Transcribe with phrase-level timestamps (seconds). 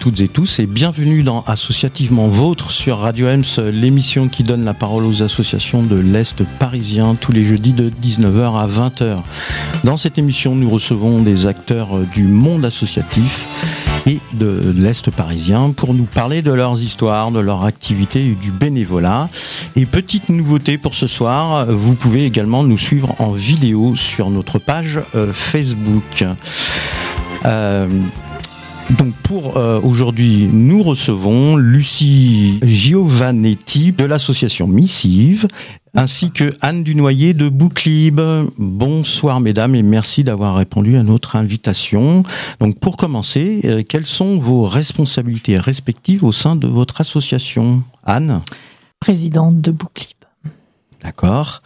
[0.00, 4.72] toutes et tous et bienvenue dans Associativement Vôtre sur Radio Ems, l'émission qui donne la
[4.72, 9.18] parole aux associations de l'Est parisien tous les jeudis de 19h à 20h.
[9.84, 13.46] Dans cette émission, nous recevons des acteurs du monde associatif
[14.06, 18.52] et de l'Est parisien pour nous parler de leurs histoires, de leur activité et du
[18.52, 19.28] bénévolat.
[19.76, 24.58] Et petite nouveauté pour ce soir, vous pouvez également nous suivre en vidéo sur notre
[24.58, 26.24] page euh, Facebook.
[27.44, 27.86] Euh,
[28.98, 35.46] donc pour euh, aujourd'hui, nous recevons Lucie Giovanetti de l'association Missive
[35.94, 38.20] ainsi que Anne Dunoyer de Bouclib.
[38.58, 42.22] Bonsoir mesdames et merci d'avoir répondu à notre invitation.
[42.60, 47.82] Donc pour commencer, euh, quelles sont vos responsabilités respectives au sein de votre association?
[48.04, 48.40] Anne?
[49.00, 50.16] Présidente de Bouclib.
[51.02, 51.62] D'accord.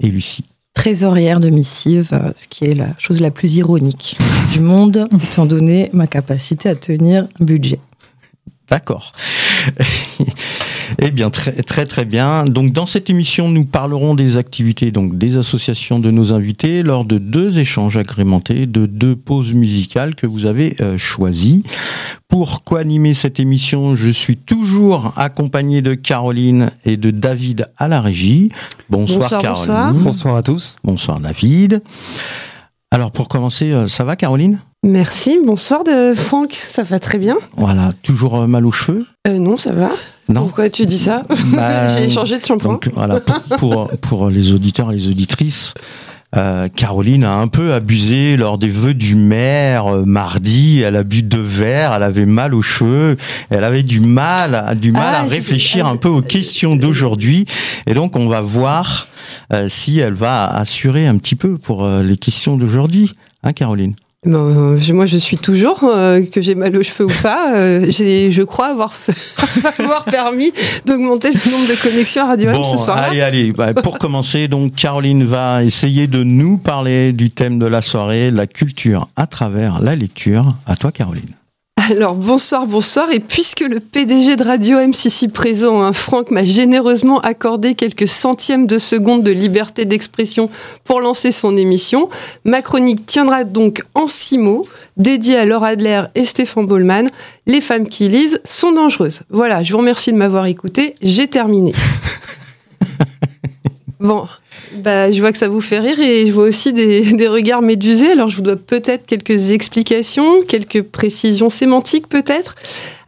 [0.00, 0.44] Et Lucie?
[0.74, 4.16] Trésorière de missive, euh, ce qui est la chose la plus ironique
[4.52, 7.78] du monde, étant donné ma capacité à tenir un budget.
[8.68, 9.12] D'accord.
[10.98, 12.44] Eh bien, très, très, très bien.
[12.44, 17.04] Donc, dans cette émission, nous parlerons des activités, donc des associations de nos invités, lors
[17.04, 21.64] de deux échanges agrémentés, de deux pauses musicales que vous avez euh, choisies.
[22.28, 28.00] Pour co-animer cette émission, je suis toujours accompagné de Caroline et de David à la
[28.00, 28.50] régie.
[28.88, 29.66] Bonsoir, Caroline.
[29.66, 29.92] Bonsoir.
[29.94, 30.76] bonsoir à tous.
[30.84, 31.82] Bonsoir David.
[32.92, 34.60] Alors pour commencer, euh, ça va Caroline?
[34.84, 37.36] Merci, bonsoir de Franck, ça va très bien?
[37.56, 39.04] Voilà, toujours euh, mal aux cheveux?
[39.26, 39.90] Euh, Non, ça va.
[40.28, 40.42] Non.
[40.42, 41.22] Pourquoi tu dis ça?
[41.52, 42.78] Bah, J'ai changé de shampoing.
[42.94, 43.20] Voilà,
[43.58, 45.74] pour, pour, les auditeurs et les auditrices,
[46.36, 50.82] euh, Caroline a un peu abusé lors des vœux du maire euh, mardi.
[50.82, 53.16] Elle a bu deux verres, elle avait mal aux cheveux,
[53.50, 57.46] elle avait du mal, du mal Ah, à réfléchir un peu aux questions d'aujourd'hui.
[57.86, 59.15] Et donc, on va voir euh,
[59.68, 63.12] si elle va assurer un petit peu pour euh, les questions d'aujourd'hui.
[63.42, 63.94] Hein, Caroline?
[64.26, 67.86] Euh, je- moi, je suis toujours, euh, que j'ai mal aux cheveux ou pas, euh,
[67.88, 68.92] j'ai, je crois avoir,
[69.78, 70.50] avoir permis
[70.84, 73.04] d'augmenter le nombre de connexions à Radio Bon, ce soir-là.
[73.04, 73.52] allez, allez.
[73.52, 78.32] Bah, pour commencer, donc Caroline va essayer de nous parler du thème de la soirée,
[78.32, 80.56] la culture à travers la lecture.
[80.66, 81.35] À toi, Caroline.
[81.88, 83.12] Alors bonsoir, bonsoir.
[83.12, 88.08] Et puisque le PDG de Radio M ici présent, hein, Franck, m'a généreusement accordé quelques
[88.08, 90.50] centièmes de seconde de liberté d'expression
[90.82, 92.08] pour lancer son émission,
[92.44, 94.66] ma chronique tiendra donc en six mots,
[94.96, 97.04] dédiée à Laura Adler et Stéphane Bollman.
[97.46, 99.20] Les femmes qui lisent sont dangereuses.
[99.30, 100.96] Voilà, je vous remercie de m'avoir écouté.
[101.02, 101.72] J'ai terminé.
[103.98, 104.28] Bon,
[104.74, 106.72] bah, je vois que ça vous fait rire et je vois aussi
[107.14, 108.10] des, regards médusés.
[108.10, 112.56] Alors, je vous dois peut-être quelques explications, quelques précisions sémantiques peut-être.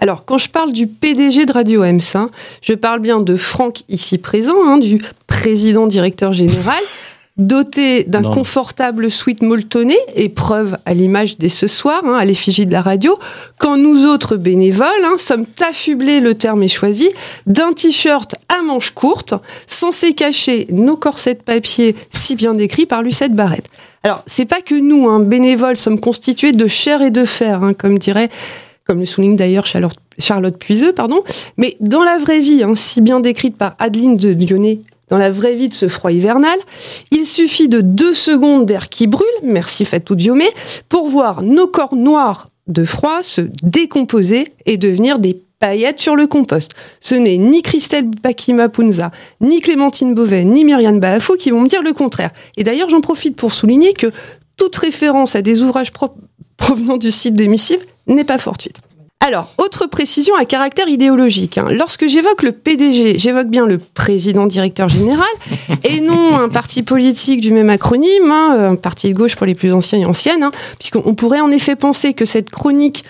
[0.01, 2.31] Alors, quand je parle du PDG de Radio Ems, hein,
[2.63, 6.83] je parle bien de Franck ici présent, hein, du président directeur général,
[7.39, 12.67] doté d'un confortable suite molletonné, et preuve à l'image dès ce soir, hein, à l'effigie
[12.67, 13.19] de la radio,
[13.59, 17.09] quand nous autres bénévoles hein, sommes affublés, le terme est choisi,
[17.47, 19.35] d'un t-shirt à manches courtes,
[19.67, 23.69] censé cacher nos corsets de papier si bien décrits par Lucette Barrette.
[24.03, 27.99] Alors, c'est pas que nous, hein, bénévoles, sommes constitués de chair et de fer, comme
[27.99, 28.31] dirait,
[28.85, 31.21] comme le souligne d'ailleurs Charlotte, Charlotte Puiseux, pardon,
[31.57, 35.31] mais dans la vraie vie, hein, si bien décrite par Adeline de Dionnet, dans la
[35.31, 36.59] vraie vie de ce froid hivernal,
[37.11, 40.47] il suffit de deux secondes d'air qui brûle, merci Fatou Diomé,
[40.89, 46.27] pour voir nos corps noirs de froid se décomposer et devenir des paillettes sur le
[46.27, 46.73] compost.
[47.01, 49.11] Ce n'est ni Christelle Bakima Punza,
[49.41, 52.31] ni Clémentine Beauvais, ni Myriam Baafou qui vont me dire le contraire.
[52.57, 54.13] Et d'ailleurs, j'en profite pour souligner que
[54.57, 56.15] toute référence à des ouvrages pro-
[56.57, 58.77] provenant du site d'émissive n'est pas fortuite.
[59.21, 61.59] Alors, autre précision à caractère idéologique.
[61.59, 61.67] hein.
[61.71, 65.27] Lorsque j'évoque le PDG, j'évoque bien le président directeur général
[65.85, 69.55] et non un parti politique du même acronyme, hein, un parti de gauche pour les
[69.55, 73.05] plus anciens et anciennes, hein, puisqu'on pourrait en effet penser que cette chronique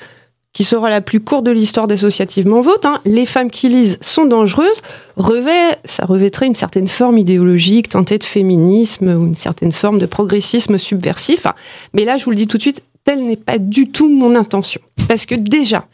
[0.55, 4.25] qui sera la plus courte de l'histoire d'associativement vote, hein, les femmes qui lisent sont
[4.25, 4.81] dangereuses,
[5.17, 10.07] revêt, ça revêtrait une certaine forme idéologique teintée de féminisme ou une certaine forme de
[10.07, 11.47] progressisme subversif.
[11.93, 14.35] Mais là, je vous le dis tout de suite, telle n'est pas du tout mon
[14.35, 14.83] intention.
[15.09, 15.87] Parce que déjà,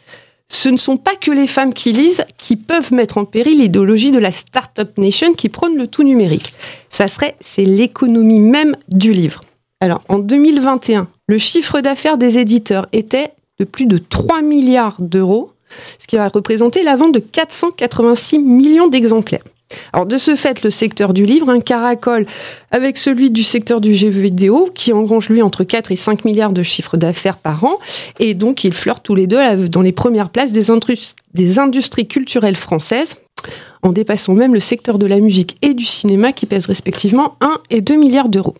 [0.49, 4.11] ce ne sont pas que les femmes qui lisent qui peuvent mettre en péril l'idéologie
[4.11, 6.53] de la Startup Nation qui prône le tout numérique.
[6.89, 9.45] Ça serait, c'est l'économie même du livre.
[9.79, 15.53] Alors, en 2021, le chiffre d'affaires des éditeurs était de plus de 3 milliards d'euros,
[15.99, 19.45] ce qui va représenter la vente de 486 millions d'exemplaires.
[19.93, 22.25] Alors de ce fait, le secteur du livre, un caracole
[22.71, 26.53] avec celui du secteur du jeu vidéo, qui engrange lui entre 4 et 5 milliards
[26.53, 27.79] de chiffre d'affaires par an,
[28.19, 32.07] et donc ils flirtent tous les deux dans les premières places des, indus- des industries
[32.07, 33.15] culturelles françaises,
[33.81, 37.57] en dépassant même le secteur de la musique et du cinéma qui pèsent respectivement 1
[37.69, 38.55] et 2 milliards d'euros.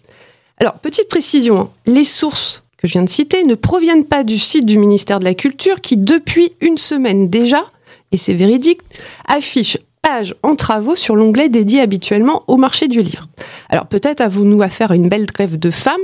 [0.59, 4.37] Alors, petite précision, hein, les sources que je viens de citer ne proviennent pas du
[4.37, 7.63] site du ministère de la Culture qui, depuis une semaine déjà,
[8.11, 8.81] et c'est véridique,
[9.27, 13.27] affiche page en travaux sur l'onglet dédié habituellement au marché du livre.
[13.69, 15.95] Alors peut-être avons-nous à faire une belle grève de femmes,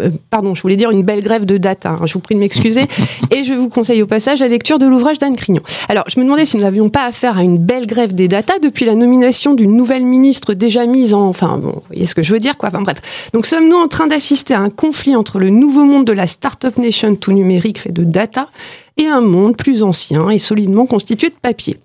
[0.00, 2.40] euh, pardon, je voulais dire une belle grève de data, hein, je vous prie de
[2.40, 2.84] m'excuser,
[3.30, 5.62] et je vous conseille au passage la lecture de l'ouvrage d'Anne Crignon.
[5.88, 8.58] Alors je me demandais si nous n'avions pas affaire à une belle grève des data
[8.58, 11.28] depuis la nomination d'une nouvelle ministre déjà mise en...
[11.28, 13.28] Enfin bon, vous voyez ce que je veux dire quoi, enfin bref.
[13.34, 16.76] Donc sommes-nous en train d'assister à un conflit entre le nouveau monde de la Startup
[16.78, 18.48] Nation tout numérique fait de data
[18.96, 21.76] et un monde plus ancien et solidement constitué de papier?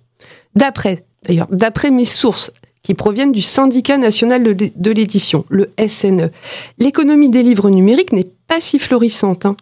[0.56, 2.52] D'après D'ailleurs, d'après mes sources
[2.84, 6.30] qui proviennent du syndicat national de, l'édition, le SNE,
[6.78, 9.56] l'économie des livres numériques n'est pas si florissante hein,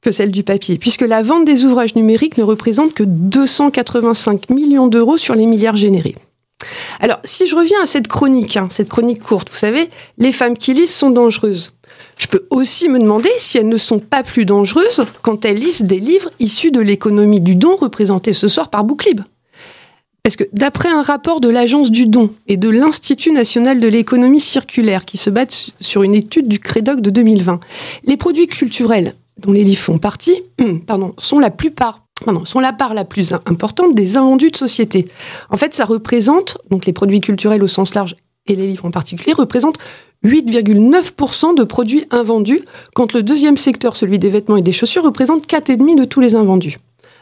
[0.00, 4.86] que celle du papier, puisque la vente des ouvrages numériques ne représente que 285 millions
[4.86, 6.14] d'euros sur les milliards générés.
[7.00, 9.88] Alors, si je reviens à cette chronique, hein, cette chronique courte, vous savez,
[10.18, 11.72] les femmes qui lisent sont dangereuses.
[12.16, 15.82] Je peux aussi me demander si elles ne sont pas plus dangereuses quand elles lisent
[15.82, 19.20] des livres issus de l'économie du don représenté ce soir par Booklib.
[20.28, 24.40] Parce que d'après un rapport de l'Agence du don et de l'Institut national de l'économie
[24.40, 27.60] circulaire qui se battent sur une étude du Crédoc de 2020,
[28.04, 30.42] les produits culturels dont les livres font partie,
[30.86, 35.08] pardon, sont la plupart Pardon, sont la part la plus importante des invendus de société.
[35.48, 38.14] En fait, ça représente, donc les produits culturels au sens large
[38.46, 39.78] et les livres en particulier, représentent
[40.26, 42.64] 8,9% de produits invendus,
[42.94, 46.34] quand le deuxième secteur, celui des vêtements et des chaussures, représente 4,5% de tous les
[46.34, 46.76] invendus.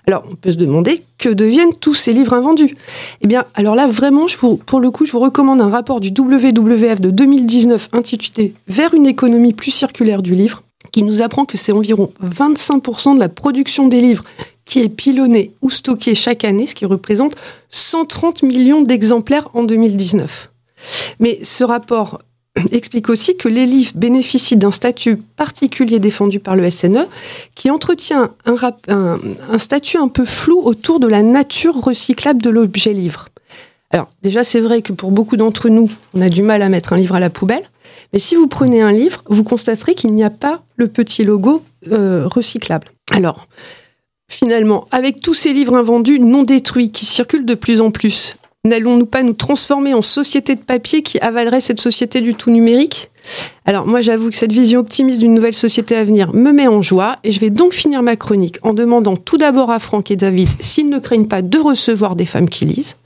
[0.09, 2.77] Alors, on peut se demander que deviennent tous ces livres invendus
[3.23, 4.27] Eh bien, alors là, vraiment,
[4.65, 9.07] pour le coup, je vous recommande un rapport du WWF de 2019 intitulé Vers une
[9.07, 10.63] économie plus circulaire du livre,
[10.93, 14.23] qui nous apprend que c'est environ 25% de la production des livres
[14.65, 17.35] qui est pilonnée ou stockée chaque année, ce qui représente
[17.71, 20.51] 130 millions d'exemplaires en 2019.
[21.19, 22.21] Mais ce rapport
[22.73, 27.07] explique aussi que les livres bénéficient d'un statut particulier défendu par le SNE
[27.55, 33.29] qui entretient un, statut un peu flou autour de la nature recyclable de l'objet livre.
[33.91, 36.93] Alors déjà c'est vrai que pour beaucoup d'entre nous, on a du mal à mettre
[36.93, 37.69] un livre à la poubelle,
[38.13, 41.63] mais si vous prenez un livre, vous constaterez qu'il n'y a pas le petit logo
[41.93, 42.89] euh, recyclable.
[43.13, 43.47] Alors,
[44.29, 49.07] finalement, avec tous ces livres invendus non détruits qui circulent de plus en plus, N'allons-nous
[49.07, 53.11] pas nous transformer en société de papier qui avalerait cette société du tout numérique?
[53.65, 56.83] Alors moi j'avoue que cette vision optimiste d'une nouvelle société à venir me met en
[56.83, 60.17] joie et je vais donc finir ma chronique en demandant tout d'abord à Franck et
[60.17, 62.97] David s'ils ne craignent pas de recevoir des femmes qui lisent.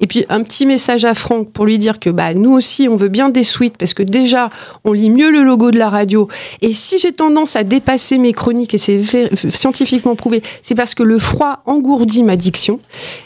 [0.00, 2.96] Et puis un petit message à Franck pour lui dire que bah nous aussi on
[2.96, 4.50] veut bien des suites parce que déjà
[4.84, 6.28] on lit mieux le logo de la radio.
[6.60, 9.02] Et si j'ai tendance à dépasser mes chroniques et c'est
[9.50, 12.80] scientifiquement prouvé, c'est parce que le froid engourdit ma diction.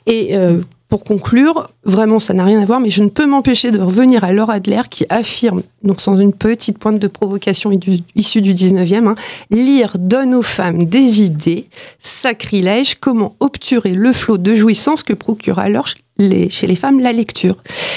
[0.06, 3.70] Et euh, pour conclure, vraiment ça n'a rien à voir, mais je ne peux m'empêcher
[3.70, 7.70] de revenir à Laura Adler qui affirme, donc sans une petite pointe de provocation
[8.14, 9.14] issue du 19e, hein,
[9.50, 11.66] lire donne aux femmes des idées,
[11.98, 15.88] sacrilège, comment obturer le flot de jouissance que procure alors
[16.18, 17.56] chez les femmes la lecture.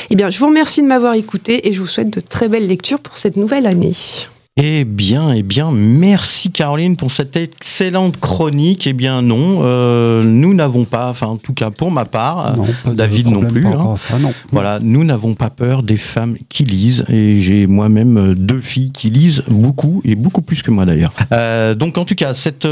[0.09, 2.67] Eh bien, je vous remercie de m'avoir écouté et je vous souhaite de très belles
[2.67, 3.93] lectures pour cette nouvelle année.
[4.61, 8.87] Eh bien, eh bien, merci Caroline pour cette excellente chronique.
[8.87, 13.27] Eh bien, non, euh, nous n'avons pas, enfin, en tout cas pour ma part, David
[13.27, 13.65] non plus.
[13.65, 13.95] Hein.
[14.51, 18.91] Voilà, nous n'avons pas peur des femmes qui lisent, et j'ai moi-même euh, deux filles
[18.91, 21.13] qui lisent beaucoup et beaucoup plus que moi d'ailleurs.
[21.31, 22.67] Euh, donc, en tout cas, cette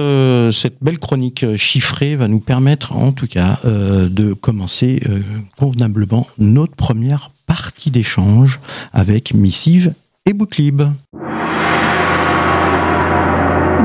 [0.51, 4.99] cette belle chronique chiffrée va nous permettre, en tout cas, de commencer
[5.55, 8.59] convenablement notre première partie d'échange
[8.91, 9.93] avec Missive
[10.25, 10.81] et Booklib.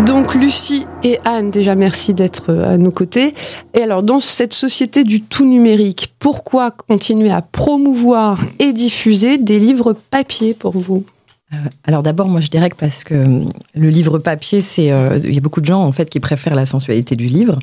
[0.00, 3.34] Donc Lucie et Anne, déjà merci d'être euh, à nos côtés.
[3.74, 9.58] Et alors dans cette société du tout numérique, pourquoi continuer à promouvoir et diffuser des
[9.58, 11.04] livres papier pour vous?
[11.52, 13.40] Euh, alors d'abord, moi je dirais que parce que euh,
[13.74, 16.66] le livre papier, c'est il y a beaucoup de gens en fait qui préfèrent la
[16.66, 17.58] sensualité du livre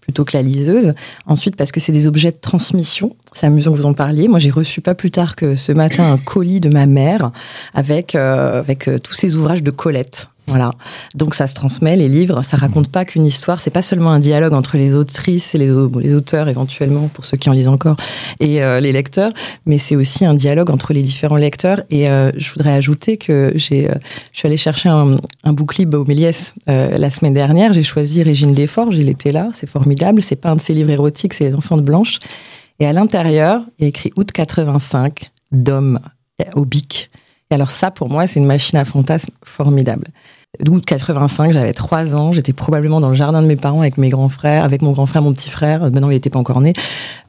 [0.00, 0.92] plutôt que la liseuse.
[1.26, 3.14] Ensuite, parce que c'est des objets de transmission.
[3.34, 4.28] C'est amusant que vous en parliez.
[4.28, 7.30] Moi, j'ai reçu pas plus tard que ce matin un colis de ma mère
[7.72, 10.28] avec avec tous ces ouvrages de Colette.
[10.46, 10.70] Voilà.
[11.14, 14.20] Donc ça se transmet, les livres, ça raconte pas qu'une histoire, c'est pas seulement un
[14.20, 15.70] dialogue entre les autrices et les,
[16.14, 17.96] auteurs éventuellement, pour ceux qui en lisent encore,
[18.40, 19.32] et euh, les lecteurs,
[19.64, 21.80] mais c'est aussi un dialogue entre les différents lecteurs.
[21.88, 23.94] Et euh, je voudrais ajouter que j'ai, euh,
[24.32, 27.72] je suis allée chercher un, un book au Méliès la semaine dernière.
[27.72, 30.22] J'ai choisi Régine Desforges, il était là, c'est formidable.
[30.22, 32.18] C'est pas un de ses livres érotiques, c'est Les Enfants de Blanche.
[32.80, 36.00] Et à l'intérieur, il y a écrit août 85, d'homme
[36.54, 37.10] au bic.
[37.50, 40.08] Et alors ça, pour moi, c'est une machine à fantasmes formidable.
[40.60, 44.08] D'août 85, j'avais 3 ans, j'étais probablement dans le jardin de mes parents avec mes
[44.08, 46.72] grands frères, avec mon grand frère, mon petit frère, maintenant il n'était pas encore né.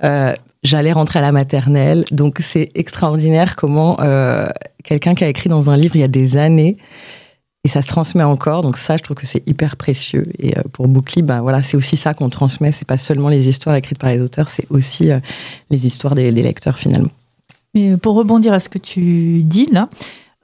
[0.03, 4.47] Euh, J'allais rentrer à la maternelle, donc c'est extraordinaire comment euh,
[4.83, 6.75] quelqu'un qui a écrit dans un livre il y a des années
[7.63, 8.63] et ça se transmet encore.
[8.63, 10.25] Donc ça, je trouve que c'est hyper précieux.
[10.39, 12.71] Et pour Booklib, bah, voilà, c'est aussi ça qu'on transmet.
[12.71, 15.11] C'est pas seulement les histoires écrites par les auteurs, c'est aussi
[15.69, 17.11] les histoires des lecteurs finalement.
[17.75, 19.89] Mais pour rebondir à ce que tu dis là,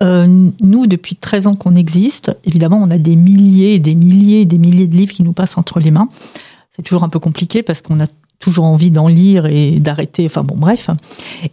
[0.04, 4.42] euh, nous, depuis 13 ans qu'on existe, évidemment, on a des milliers et des milliers
[4.42, 6.10] et des milliers de livres qui nous passent entre les mains.
[6.70, 8.08] C'est toujours un peu compliqué parce qu'on a
[8.40, 10.90] toujours envie d'en lire et d'arrêter, enfin bon, bref.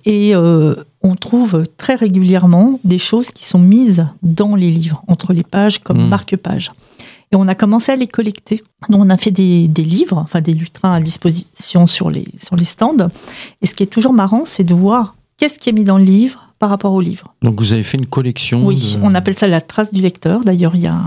[0.06, 5.34] Et euh, on trouve très régulièrement des choses qui sont mises dans les livres, entre
[5.34, 6.08] les pages, comme mmh.
[6.08, 6.72] marque-pages.
[7.30, 8.62] Et on a commencé à les collecter.
[8.88, 12.56] Donc on a fait des, des, livres, enfin des lutrins à disposition sur les, sur
[12.56, 13.10] les stands.
[13.60, 16.04] Et ce qui est toujours marrant, c'est de voir qu'est-ce qui est mis dans le
[16.04, 17.34] livre, par rapport au livre?
[17.42, 20.40] Donc vous avez fait une collection Oui, on appelle ça la trace du lecteur.
[20.44, 21.00] D'ailleurs, il y a,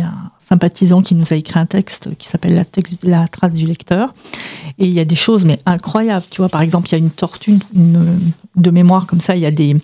[0.00, 2.64] un sympathisant qui nous a écrit un texte qui s'appelle la,
[3.02, 4.14] la, trace du lecteur.
[4.78, 6.24] Et il y a des choses mais incroyables.
[6.30, 9.36] Tu vois, par exemple, il y a une tortue de mémoire comme ça.
[9.36, 9.76] Il y a des,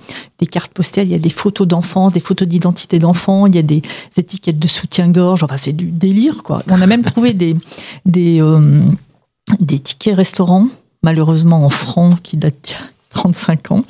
[0.51, 3.63] cartes postales, il y a des photos d'enfance, des photos d'identité d'enfants, il y a
[3.63, 3.83] des
[4.17, 5.45] étiquettes de soutien-gorge.
[5.45, 6.63] Enfin, c'est du délire, quoi.
[6.69, 7.57] On a même trouvé des,
[8.05, 8.83] des, euh,
[9.61, 10.67] des tickets restaurants
[11.03, 12.77] malheureusement en francs qui datent
[13.13, 13.85] 35 ans.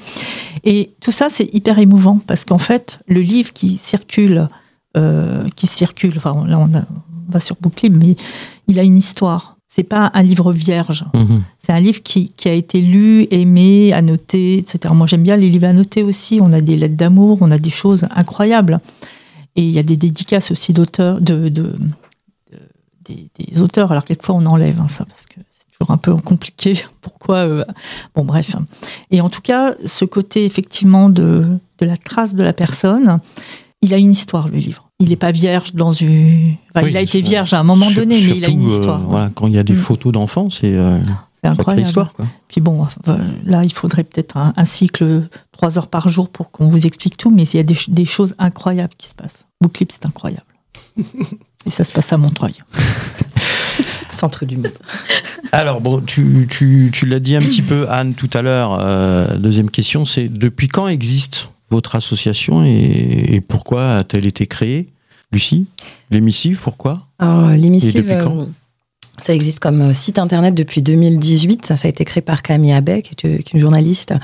[0.64, 4.48] Et tout ça, c'est hyper émouvant parce qu'en fait, le livre qui circule,
[4.96, 6.70] euh, qui circule, enfin là on,
[7.28, 8.16] va sur Booklib, mais
[8.68, 9.56] il a une histoire.
[9.68, 11.06] C'est pas un livre vierge.
[11.14, 11.42] Mhm.
[11.56, 14.92] C'est un livre qui, qui, a été lu, aimé, annoté, etc.
[14.94, 16.40] Moi, j'aime bien les livres annotés aussi.
[16.42, 18.80] On a des lettres d'amour, on a des choses incroyables.
[19.56, 21.78] Et il y a des dédicaces aussi d'auteurs, de, de,
[23.04, 23.92] des, auteurs.
[23.92, 25.26] Alors quelquefois, on enlève hein, ça parce
[25.90, 26.82] un peu compliqué.
[27.00, 27.64] Pourquoi euh,
[28.14, 28.54] Bon, bref.
[29.10, 33.20] Et en tout cas, ce côté effectivement de, de la trace de la personne,
[33.82, 34.88] il a une histoire, le livre.
[35.00, 36.54] Il n'est pas vierge dans une.
[36.76, 39.00] il a été vierge à un moment donné, mais il a une histoire.
[39.00, 39.76] Euh, voilà, quand il y a des mm.
[39.76, 40.74] photos d'enfants, c'est.
[40.74, 40.98] Euh,
[41.42, 41.84] c'est incroyable.
[41.84, 42.24] Histoire, quoi.
[42.46, 42.86] Puis bon,
[43.44, 47.30] là, il faudrait peut-être un, cycle trois heures par jour pour qu'on vous explique tout,
[47.30, 49.46] mais il y a des, des choses incroyables qui se passent.
[49.60, 50.46] Booklip, c'est incroyable.
[51.66, 52.54] Et ça se passe à Montreuil.
[54.22, 54.70] Centre du monde.
[55.52, 58.78] Alors, bon, tu, tu, tu l'as dit un petit peu, Anne, tout à l'heure.
[58.80, 64.86] Euh, deuxième question, c'est depuis quand existe votre association et, pourquoi a-t-elle été créée?
[65.32, 65.66] Lucie?
[66.12, 67.08] L'émissive, pourquoi?
[67.20, 68.44] L'émissive, euh,
[69.20, 71.66] ça existe comme euh, site internet depuis 2018.
[71.66, 74.14] Ça a été créé par Camille Abeck, qui est une journaliste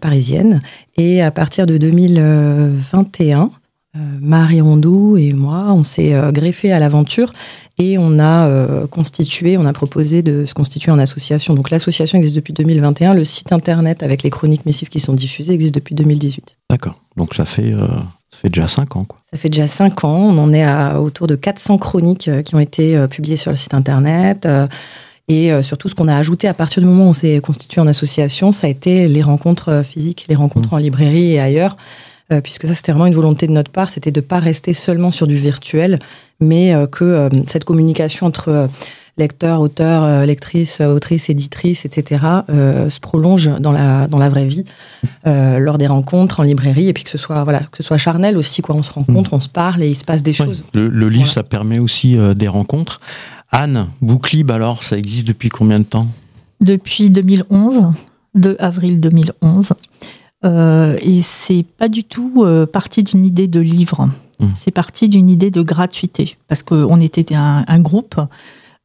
[0.00, 0.60] parisienne.
[0.96, 3.50] Et à partir de 2021,
[3.94, 7.32] Marie Rondou et moi, on s'est greffé à l'aventure
[7.78, 11.54] et on a euh, constitué, on a proposé de se constituer en association.
[11.54, 13.14] Donc l'association existe depuis 2021.
[13.14, 16.56] Le site internet avec les chroniques missives qui sont diffusées existe depuis 2018.
[16.70, 16.96] D'accord.
[17.16, 17.86] Donc ça fait, euh,
[18.30, 19.04] ça fait déjà 5 ans.
[19.04, 19.18] Quoi.
[19.30, 20.16] Ça fait déjà 5 ans.
[20.16, 23.56] On en est à autour de 400 chroniques euh, qui ont été publiées sur le
[23.56, 24.48] site internet.
[25.30, 27.86] Et surtout, ce qu'on a ajouté à partir du moment où on s'est constitué en
[27.86, 30.74] association, ça a été les rencontres physiques, les rencontres mmh.
[30.74, 31.76] en librairie et ailleurs.
[32.42, 35.10] Puisque ça, c'était vraiment une volonté de notre part, c'était de ne pas rester seulement
[35.10, 35.98] sur du virtuel,
[36.40, 38.66] mais euh, que euh, cette communication entre euh,
[39.16, 44.64] lecteur, auteur, lectrice, autrice, éditrice, etc., se prolonge dans la, dans la vraie vie,
[45.26, 48.36] lors des rencontres en librairie, et puis que ce soit, voilà, que ce soit charnel
[48.36, 48.76] aussi, quoi.
[48.76, 49.36] On se rencontre, mm.
[49.36, 50.62] on se parle et il se passe des choses.
[50.72, 53.00] Le, livre, ça permet aussi des rencontres.
[53.50, 56.06] Anne, Booklib, alors, ça existe depuis combien de temps?
[56.60, 57.88] Depuis 2011,
[58.36, 59.72] 2 avril 2011.
[60.44, 64.08] Et c'est pas du tout parti d'une idée de livre.
[64.40, 64.46] Mmh.
[64.56, 68.20] C'est parti d'une idée de gratuité, parce qu'on était un, groupe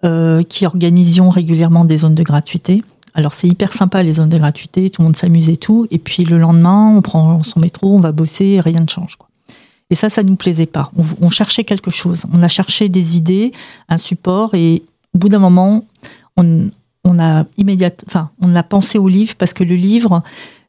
[0.04, 2.84] euh, qui organisions régulièrement des zones de gratuité.
[3.14, 6.00] Alors c'est hyper sympa les zones de gratuité, tout le monde s'amuse et tout, et
[6.00, 9.16] puis le lendemain on prend son métro, on va bosser, et rien ne change.
[9.18, 9.30] Quoi.
[9.92, 10.92] Et ça, ça nous plaisait pas.
[11.22, 13.52] On, cherchait quelque chose, on a cherché des idées,
[13.90, 14.82] un support, et
[15.14, 15.86] au bout d'un moment,
[16.36, 16.70] on,
[17.04, 20.24] on a immédiatement, enfin, on a pensé au livre parce que le livre,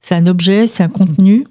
[0.04, 1.46] c'est un objet, c'est un contenu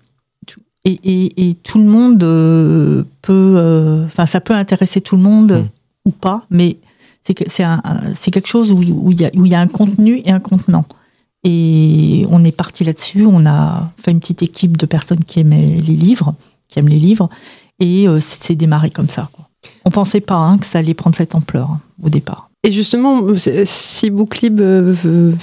[0.86, 6.10] et, tout le monde euh, peut, euh, enfin, ça peut intéresser tout le monde mm.
[6.10, 6.78] ou pas, mais
[7.22, 10.40] c'est quelque chose où, il y a, où il y a un contenu et un
[10.40, 10.86] contenant.
[11.44, 13.26] Et on est parti là-dessus.
[13.26, 16.36] On a fait une petite équipe de personnes qui aimaient les livres,
[16.68, 17.30] qui aiment les livres,
[17.80, 19.30] et euh, c'est démarré comme ça.
[19.32, 19.50] Quoi.
[19.86, 22.52] On pensait pas hein, que ça allait prendre cette ampleur hein, au départ.
[22.64, 23.22] Et justement,
[23.66, 25.36] si Booklib veut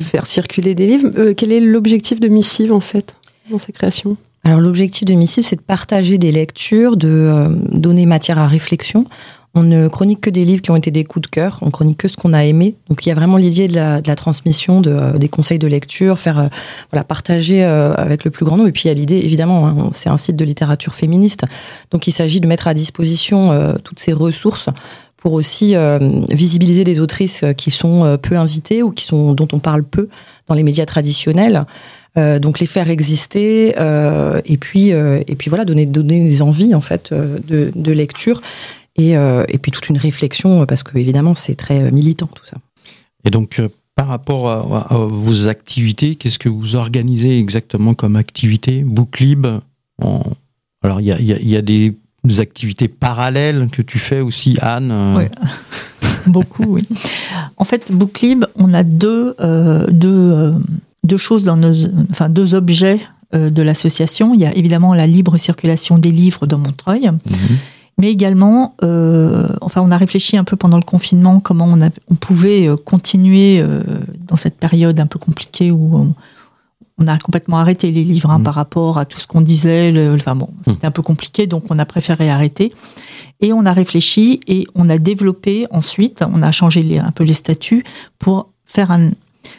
[0.00, 3.14] faire circuler des livres, quel est l'objectif de Missive en fait
[3.50, 4.16] dans sa création?
[4.46, 9.04] Alors l'objectif de Missive, c'est de partager des lectures, de euh, donner matière à réflexion.
[9.56, 11.98] On ne chronique que des livres qui ont été des coups de cœur, on chronique
[11.98, 12.76] que ce qu'on a aimé.
[12.88, 16.20] Donc il y a vraiment l'idée de la, transmission, de, euh, des conseils de lecture,
[16.20, 16.46] faire euh,
[16.92, 18.68] voilà partager avec le plus grand nombre.
[18.68, 21.44] Et puis il y a l'idée, évidemment, hein, c'est un site de littérature féministe,
[21.90, 23.50] donc il s'agit de mettre à disposition
[23.82, 24.68] toutes ces ressources
[25.26, 25.74] pour aussi
[26.30, 30.08] visibiliser des autrices qui sont peu invitées ou qui sont dont on parle peu
[30.46, 31.66] dans les médias traditionnels.
[32.16, 36.40] Euh, donc les faire exister euh, et puis euh, et puis voilà donner donner des
[36.40, 38.40] envies en fait euh, de, lecture
[38.96, 42.46] et, euh, et puis toute une réflexion parce que évidemment c'est très euh, militant tout
[42.46, 42.56] ça.
[43.24, 48.82] Et donc, euh, par rapport à, vos activités, qu'est-ce que vous organisez exactement comme activité?
[48.84, 49.46] Booklib.
[50.82, 51.96] Alors, il y a, y y a des
[52.40, 55.30] activités parallèles que tu fais aussi, Anne euh, Ouais.
[56.26, 56.86] Beaucoup, oui.
[57.56, 60.52] En fait, Booklib, on a deux, euh, deux, euh,
[61.04, 61.72] deux choses dans nos,
[62.10, 63.00] enfin deux objets
[63.34, 64.34] euh, de l'association.
[64.34, 67.58] Il y a évidemment la libre circulation des livres dans Montreuil, mhm.
[67.98, 68.74] mais également,
[69.60, 73.64] enfin, on a réfléchi un peu pendant le confinement comment on, a, on pouvait continuer
[74.26, 76.14] dans cette période un peu compliquée où on,
[76.98, 78.42] on a complètement arrêté les livres hein, Mm.
[78.44, 79.92] par rapport à tout ce qu'on disait.
[79.92, 82.72] le- enfin bon, c'était un peu compliqué, donc on a préféré arrêter.
[83.40, 87.24] Et on a réfléchi et on a développé ensuite, on a changé les- un peu
[87.24, 87.84] les statuts
[88.18, 89.10] pour faire un,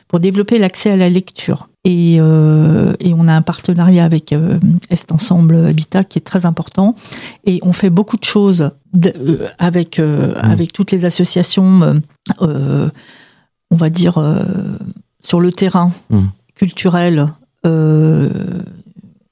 [0.07, 1.69] pour développer l'accès à la lecture.
[1.85, 6.45] Et, euh, et on a un partenariat avec euh, Est Ensemble Habitat qui est très
[6.45, 6.95] important.
[7.45, 10.51] Et on fait beaucoup de choses de- euh, avec, euh, Mm.
[10.51, 12.01] avec toutes les associations,
[12.41, 14.19] on va dire,
[15.21, 16.19] sur le terrain Mm.
[16.57, 17.27] Culturel
[17.65, 18.29] euh,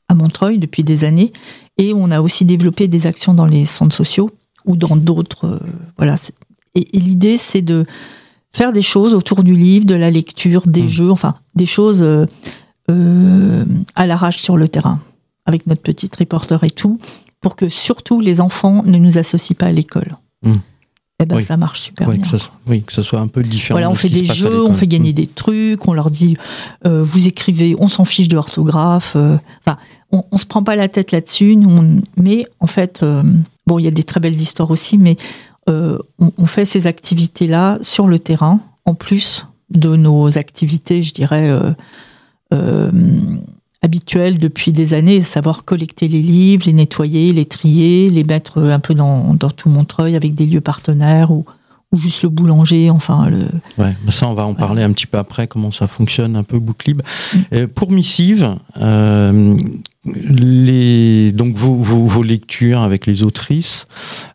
[0.08, 1.34] à Montreuil depuis des années.
[1.77, 4.29] Et on a aussi développé des actions dans les centres sociaux
[4.65, 5.46] ou dans d'autres.
[5.48, 5.60] euh,
[5.98, 6.15] voilà.
[6.75, 7.86] Et, et l'idée, c'est de
[8.53, 10.89] faire des choses autour du livre, de la lecture, des Mm.
[10.89, 12.01] jeux, enfin, des choses
[12.89, 13.65] euh,
[13.96, 15.00] à l'arrache sur le terrain,
[15.46, 17.00] avec notre petit reporter et tout,
[17.41, 20.15] pour que surtout les enfants ne nous associent pas à l'école.
[20.44, 20.53] Mm.
[21.22, 21.43] Et ben, Oui.
[21.43, 22.17] ça marche super bien.
[22.19, 23.75] que ça, oui, que ça soit un peu différent.
[23.75, 26.36] Voilà, on de ce fait des jeux, on fait gagner des trucs, on leur dit
[26.86, 29.13] euh, vous écrivez, on s'en fiche de l'orthographe.
[29.15, 29.77] euh, Enfin,
[30.12, 31.57] on, on se prend pas la tête là-dessus.
[32.17, 33.24] mais en fait, euh,
[33.66, 35.16] bon, il y a des très belles histoires aussi, mais
[35.68, 41.50] on, on fait ces activités-là sur le terrain, en plus de nos activités, je dirais.
[43.85, 48.79] Habituelles depuis des années, savoir collecter les livres, les nettoyer, les trier, les mettre un
[48.79, 51.45] peu dans, dans tout Montreuil avec des lieux partenaires ou,
[51.91, 53.45] ou juste le boulanger, enfin le,
[53.77, 56.43] Ouais, mais ça, on va en parler un petit peu après, comment ça fonctionne, un
[56.43, 57.01] peu Booklib.
[57.01, 57.37] Mm.
[57.53, 59.55] Euh, pour Missive, euh,
[60.05, 63.87] les, donc vos, vos, vos lectures avec les autrices,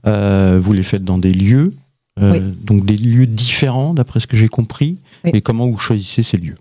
[0.07, 1.75] euh, vous les faites dans des lieux,
[2.23, 2.41] Oui.
[2.65, 4.99] donc des lieux différents, d'après ce que j'ai compris.
[5.25, 5.33] Oui.
[5.35, 6.55] Et comment vous choisissez ces lieux?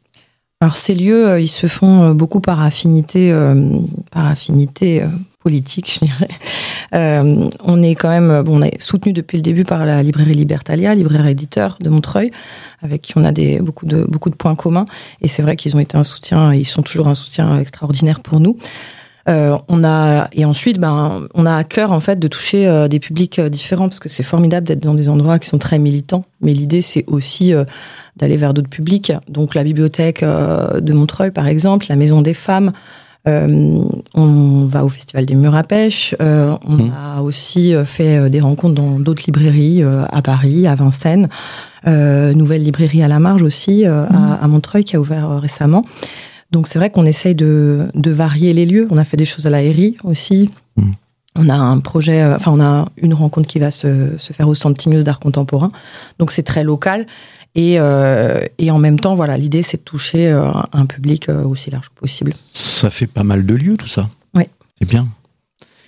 [0.62, 3.80] Alors ces lieux, euh, ils se font euh, beaucoup par affinité, euh,
[4.12, 5.02] par affinité
[5.42, 6.28] politique, je dirais.
[6.94, 10.34] Euh, on est quand même, bon, on est soutenu depuis le début par la librairie
[10.34, 12.32] Libertalia, libraire éditeur de Montreuil,
[12.82, 14.84] avec qui on a des, beaucoup, de, beaucoup de points communs.
[15.22, 18.42] Et c'est vrai qu'ils ont été un soutien, ils sont toujours un soutien extraordinaire pour
[18.42, 18.58] nous.
[19.30, 22.88] Euh, on a et ensuite, ben, on a à cœur en fait de toucher euh,
[22.88, 25.78] des publics euh, différents parce que c'est formidable d'être dans des endroits qui sont très
[25.78, 26.26] militants.
[26.42, 27.64] Mais l'idée, c'est aussi euh,
[28.18, 29.14] d'aller vers d'autres publics.
[29.30, 32.72] Donc la bibliothèque euh, de Montreuil, par exemple, la Maison des Femmes.
[33.28, 33.84] Euh,
[34.16, 36.16] on va au Festival des Murs à Pêche.
[36.22, 36.92] Euh, on Mhm.
[37.18, 41.28] a aussi euh, fait des rencontres dans d'autres librairies euh, à Paris, à Vincennes.
[41.86, 45.82] Euh, nouvelle librairie à la marge aussi euh, à, à Montreuil qui a ouvert récemment.
[46.52, 48.88] Donc c'est vrai qu'on essaye de, de varier les lieux.
[48.90, 49.62] On a fait des choses à la
[50.04, 50.50] aussi.
[50.78, 50.94] Mhm.
[51.36, 54.48] On a un projet, euh, enfin on a une rencontre qui va se, se faire
[54.48, 55.72] au Centre d'art contemporain.
[56.18, 57.06] Donc c'est très local.
[57.56, 61.72] Et, euh, et en même temps, voilà, l'idée c'est de toucher euh, un public aussi
[61.72, 62.34] large que possible.
[62.54, 64.10] Ça fait pas mal de lieux, tout ça.
[64.36, 64.44] Oui.
[64.80, 65.08] C'est bien.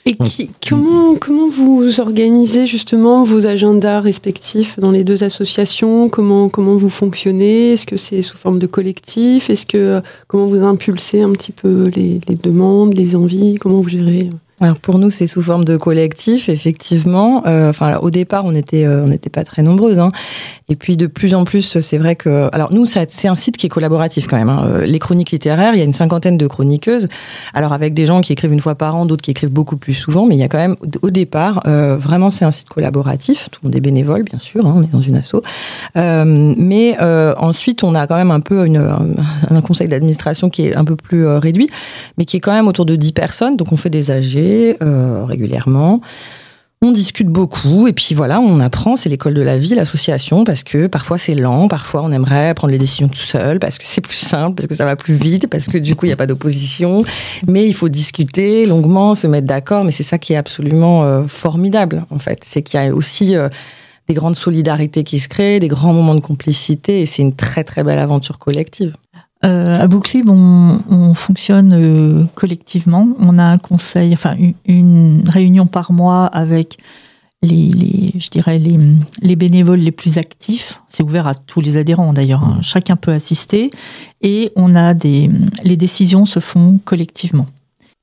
[0.05, 6.09] Et qui- comment, comment vous organisez justement vos agendas respectifs dans les deux associations?
[6.09, 7.73] Comment, comment vous fonctionnez?
[7.73, 9.49] Est-ce que c'est sous forme de collectif?
[9.51, 13.55] Est-ce que comment vous impulsez un petit peu les, les demandes, les envies?
[13.59, 14.29] Comment vous gérez
[14.61, 17.43] Alors pour nous, c'est sous forme de collectif, effectivement.
[17.47, 20.11] Euh, Enfin, au départ, on était, euh, on n'était pas très nombreuses, hein.
[20.69, 23.65] Et puis de plus en plus, c'est vrai que, alors nous, c'est un site qui
[23.65, 24.49] est collaboratif quand même.
[24.49, 24.65] hein.
[24.67, 27.07] Euh, Les chroniques littéraires, il y a une cinquantaine de chroniqueuses.
[27.53, 29.93] Alors avec des gens qui écrivent une fois par an, d'autres qui écrivent beaucoup plus
[29.93, 33.49] souvent, mais il y a quand même, au départ, euh, vraiment, c'est un site collaboratif.
[33.51, 34.65] Tout le monde est bénévole, bien sûr.
[34.65, 35.35] hein, on est dans une asso.
[35.97, 38.77] Euh, mais euh, ensuite, on a quand même un peu une,
[39.49, 41.69] un, conseil d'administration qui est un peu plus réduit,
[42.17, 43.57] mais qui est quand même autour de 10 personnes.
[43.57, 44.11] Donc on fait des
[44.81, 46.01] Euh, régulièrement.
[46.83, 48.95] On discute beaucoup et puis voilà, on apprend.
[48.95, 52.71] C'est l'école de la vie, l'association, parce que parfois c'est lent, parfois on aimerait prendre
[52.71, 55.47] les décisions tout seul, parce que c'est plus simple, parce que ça va plus vite,
[55.47, 57.03] parce que du coup il n'y a pas d'opposition.
[57.47, 59.83] Mais il faut discuter longuement, se mettre d'accord.
[59.83, 63.35] Mais c'est ça qui est absolument euh, formidable en fait, c'est qu'il y a aussi
[63.35, 63.47] euh,
[64.07, 67.63] des grandes solidarités qui se créent, des grands moments de complicité, et c'est une très
[67.63, 68.95] très belle aventure collective.
[69.43, 73.07] Euh, à Bouclib, on, on fonctionne euh, collectivement.
[73.19, 76.77] On a un conseil, enfin une, réunion par mois avec
[77.41, 78.77] les, je dirais les,
[79.21, 80.81] les, bénévoles les plus actifs.
[80.89, 82.43] C'est ouvert à tous les adhérents d'ailleurs.
[82.43, 82.59] Hein.
[82.61, 83.71] Chacun peut assister
[84.21, 85.29] et on a des
[85.63, 87.47] les décisions se font collectivement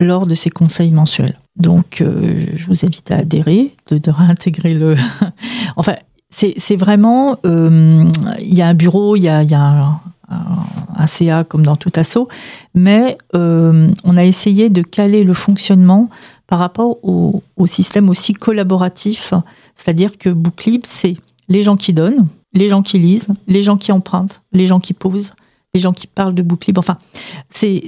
[0.01, 1.39] lors de ces conseils mensuels.
[1.57, 4.95] Donc, euh, je vous invite à adhérer, de, de réintégrer le.
[5.77, 5.97] enfin,
[6.31, 7.37] c'est vraiment.
[7.45, 11.65] Euh, il y a un bureau, il y a, y a un, un, CA comme
[11.65, 12.29] dans tout assaut,
[12.75, 16.11] mais euh, on a essayé de caler le fonctionnement
[16.47, 19.35] par rapport au, système aussi collaboratif,
[19.75, 21.17] c'est-à-dire que Booklib, c'est
[21.49, 24.95] les gens qui donnent, les gens qui lisent, les gens qui empruntent, les gens qui
[24.95, 25.35] posent,
[25.75, 26.79] les gens qui parlent de Booklib.
[26.79, 26.99] Enfin,
[27.51, 27.83] c'est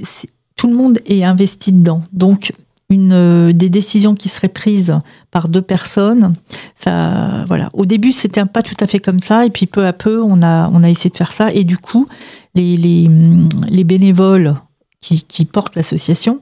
[0.55, 2.03] tout le monde est investi dedans.
[2.13, 2.53] Donc,
[2.91, 4.99] une, euh, des décisions qui seraient prises
[5.31, 6.35] par deux personnes,
[6.75, 7.69] ça, voilà.
[7.73, 10.41] Au début, c'était pas tout à fait comme ça, et puis peu à peu, on
[10.43, 12.05] a, on a essayé de faire ça, et du coup,
[12.53, 14.55] les, les bénévoles
[15.01, 16.41] qui, portent l'association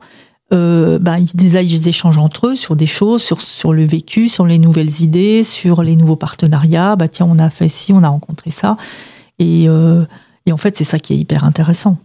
[0.51, 4.57] euh, bah, ils, échangent entre eux sur des choses, sur, sur le vécu, sur les
[4.57, 6.95] nouvelles idées, sur les nouveaux partenariats.
[6.95, 8.75] Bah tiens, on a fait ci, on a rencontré ça.
[9.37, 10.05] Et, euh,
[10.45, 11.97] et en fait, c'est ça qui est hyper intéressant.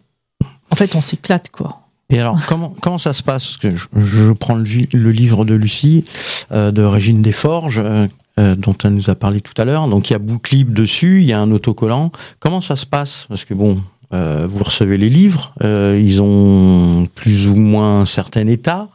[0.71, 1.84] En fait, on s'éclate, quoi.
[2.11, 3.57] Et alors, comment, comment ça se passe?
[3.57, 6.05] Que je, je, prends le, le, livre de Lucie,
[6.53, 8.07] euh, de Régine Desforges, euh,
[8.39, 9.89] euh, dont elle nous a parlé tout à l'heure.
[9.89, 12.13] Donc, il y a Booklib dessus, il y a un autocollant.
[12.41, 13.27] Comment ça se passe?
[13.29, 13.81] Parce que bon,
[14.13, 18.89] euh, vous recevez les livres, ils ont plus ou moins un certain état.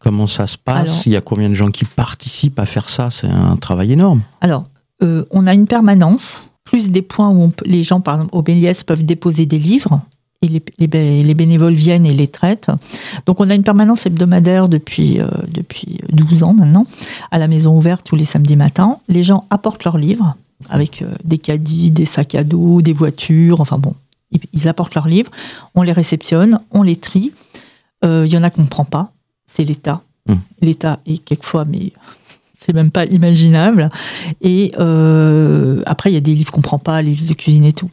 [0.00, 1.04] Comment ça se passe?
[1.06, 3.10] Il y a combien de gens qui participent à faire ça?
[3.10, 4.22] C'est un travail énorme.
[4.40, 4.64] Alors,
[5.02, 9.04] on a une permanence, plus des points où les gens, par exemple, au Béliès, peuvent
[9.04, 10.00] déposer des livres.
[10.42, 10.48] Et
[10.78, 12.70] les, bénévoles viennent et les traitent.
[13.26, 16.86] Donc on a une permanence hebdomadaire depuis, depuis 12 ans maintenant,
[17.30, 19.00] à la maison ouverte tous les samedis matins.
[19.08, 20.34] Les gens apportent leurs livres,
[20.68, 23.94] avec euh, des caddies, des sacs à dos, des voitures, enfin bon,
[24.52, 25.30] ils apportent leurs livres,
[25.74, 27.32] on les réceptionne, on les trie.
[28.04, 29.12] Euh, il y en a qu'on ne prend pas,
[29.46, 30.02] c'est l'État.
[30.26, 30.34] Mmh.
[30.62, 31.92] L'État est quelquefois, mais
[32.56, 33.88] c'est même pas imaginable.
[34.42, 37.64] Et euh, après, il y a des livres qu'on prend pas, les livres de cuisine
[37.64, 37.90] et tout.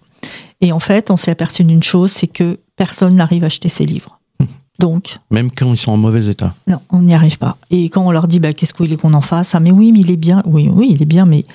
[0.61, 3.85] Et en fait, on s'est aperçu d'une chose, c'est que personne n'arrive à acheter ces
[3.85, 4.19] livres.
[4.79, 6.53] Donc, même quand ils sont en mauvais état.
[6.67, 7.57] Non, on n'y arrive pas.
[7.69, 9.55] Et quand on leur dit, bah, qu'est-ce qu'il est qu'on en fasse?
[9.55, 10.43] Ah, mais oui, mais il est bien.
[10.45, 11.45] Oui, oui, il est bien, mais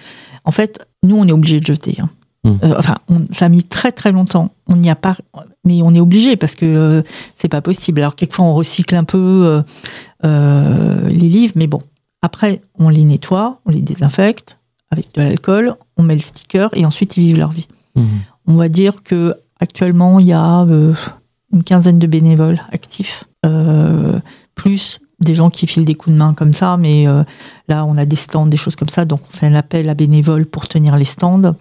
[0.44, 1.96] en fait, nous, on est obligé de jeter.
[2.00, 2.10] Hein.
[2.44, 2.56] Hmm.
[2.64, 2.96] Euh, enfin,
[3.30, 4.50] ça a mis très très longtemps.
[4.66, 5.16] On n'y a pas,
[5.64, 7.02] mais on est obligé parce que euh,
[7.36, 8.00] c'est pas possible.
[8.00, 9.62] Alors quelquefois on recycle un peu
[10.24, 11.82] euh, les livres, mais bon.
[12.20, 14.58] Après, on les nettoie, on les désinfecte
[14.90, 17.68] avec de l'alcool, on met le sticker et ensuite ils vivent leur vie.
[17.94, 18.06] Hmm.
[18.46, 20.66] On va dire que actuellement il y a
[21.52, 23.24] une quinzaine de bénévoles actifs,
[24.54, 27.22] plus des gens qui filent des coups de main comme ça, mais euh,
[27.68, 29.94] là, on a des stands, des choses comme ça, donc on fait un appel à
[29.94, 31.54] bénévoles pour tenir les stands.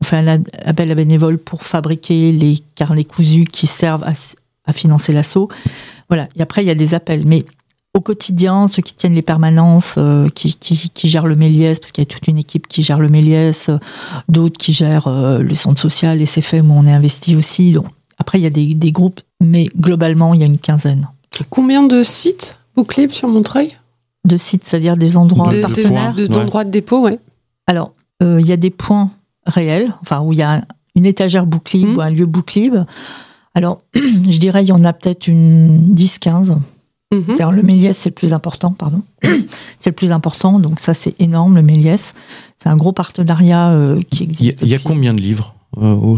[0.00, 5.12] On fait un appel à bénévoles pour fabriquer les carnets cousus qui servent à, financer
[5.12, 5.48] l'assaut.
[6.08, 6.28] Voilà.
[6.36, 7.24] Et après, il y a des appels.
[7.26, 7.44] Mais
[7.94, 12.02] au quotidien, ceux qui tiennent les permanences, euh, qui, qui, gèrent le Méliès, parce qu'il
[12.02, 13.78] y a toute une équipe qui gère le Méliès, euh,
[14.28, 17.72] d'autres qui gèrent le centre social, et c'est fait où on est investi aussi.
[17.72, 17.86] Donc,
[18.18, 21.08] après, il y a des, des groupes, mais globalement, il y a une quinzaine.
[21.50, 23.76] Combien de sites Booklib sur Montreuil?
[24.24, 27.18] De sites, c'est-à-dire des endroits partenaires D'endroits de, dépôt, oui.
[27.66, 29.10] Alors, euh, il y a des points
[29.46, 31.96] réels, enfin, où il y a une étagère Booklib mmh.
[31.96, 32.76] ou un lieu Booklib.
[33.54, 36.56] Alors, je dirais, il y en a peut-être une 10-15.
[37.12, 37.50] Mmh.
[37.52, 39.02] Le Méliès, c'est le plus important, pardon.
[39.78, 42.14] c'est le plus important, donc ça, c'est énorme, le Méliès.
[42.56, 44.58] C'est un gros partenariat euh, qui existe.
[44.62, 46.16] Il y, a combien de livres euh,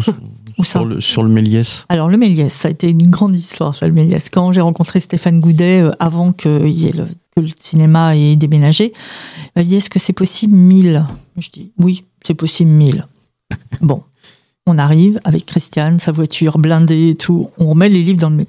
[0.62, 1.84] sur, le, sur le Méliès?
[1.88, 4.30] Alors, le Méliès, ça a été une grande histoire, ça, le Méliès.
[4.30, 8.36] Quand j'ai rencontré Stéphane Goudet, euh, avant que, y ait le, que le cinéma ait
[8.36, 11.04] déménagé, il m'a dit Est-ce que c'est possible 1000
[11.38, 13.06] Je dis Oui, c'est possible 1000.
[13.80, 14.02] bon,
[14.66, 17.50] on arrive avec Christiane, sa voiture blindée et tout.
[17.58, 18.46] On remet les livres dans le.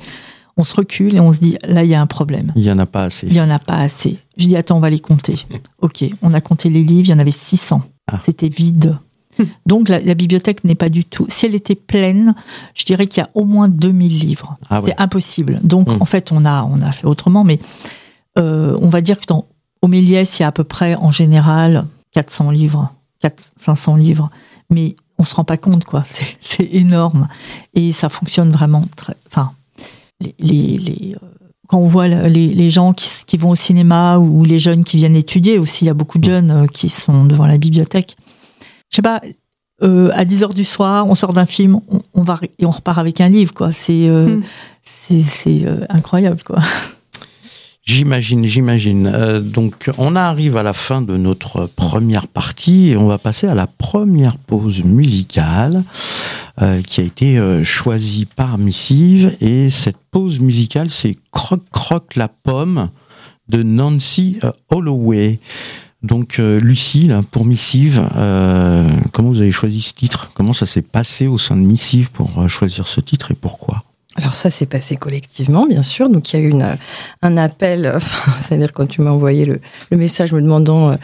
[0.58, 2.52] On se recule et on se dit Là, il y a un problème.
[2.56, 3.28] Il n'y en a pas assez.
[3.28, 4.20] Il n'y en a pas assez.
[4.38, 5.36] Je dis Attends, on va les compter.
[5.82, 7.82] ok, on a compté les livres, il y en avait 600.
[8.12, 8.20] Ah.
[8.24, 8.98] C'était vide.
[9.66, 11.26] Donc la, bibliothèque n'est pas du tout.
[11.30, 12.34] Si elle était pleine,
[12.74, 14.58] je dirais qu'il y a au moins 2000 livres.
[14.70, 15.60] Ah c'est impossible.
[15.64, 16.02] Donc hmm.
[16.02, 17.60] en fait, on a, on a fait autrement, mais
[18.38, 19.46] euh, on va dire que dans
[19.82, 22.92] au Méliès, il y a à peu près en général 400 livres,
[23.22, 24.30] 400, 500 livres.
[24.70, 26.04] Mais on se rend pas compte, quoi.
[26.40, 27.28] C'est énorme.
[27.74, 29.16] Et ça fonctionne vraiment très.
[29.28, 29.52] Enfin,
[30.20, 31.28] les, les, euh,
[31.68, 34.98] quand on voit les, les gens qui, qui, vont au cinéma ou les jeunes qui
[34.98, 36.32] viennent étudier aussi, il y a beaucoup de hmm.
[36.32, 38.16] jeunes euh, qui sont devant la bibliothèque
[38.90, 39.22] je sais pas,
[39.84, 41.80] euh, à 10 heures du soir, on sort d'un film,
[42.14, 43.72] on, va et on repart avec un livre, quoi.
[43.72, 44.40] C'est euh,
[44.84, 46.60] c'est euh, incroyable, quoi.
[47.90, 49.40] J'imagine, j'imagine.
[49.40, 53.56] donc, on arrive à la fin de notre première partie et on va passer à
[53.56, 55.84] la première pause musicale
[56.86, 59.38] qui a été choisie par Missive.
[59.40, 62.90] Et cette pause musicale, c'est Croc Croc la pomme
[63.48, 64.38] de Nancy
[64.70, 65.40] Holloway.
[66.04, 68.06] Donc Lucie, là, pour Missive,
[69.14, 70.32] comment vous avez choisi ce titre?
[70.34, 73.86] Comment ça s'est passé au sein de Missive pour choisir ce titre et pourquoi?
[74.18, 76.10] Alors ça s'est passé collectivement, bien sûr.
[76.10, 76.76] Donc il y a eu une,
[77.22, 77.94] un appel,
[78.42, 79.60] c'est-à-dire quand tu m'as envoyé le,
[79.92, 80.96] le, message me demandant euh,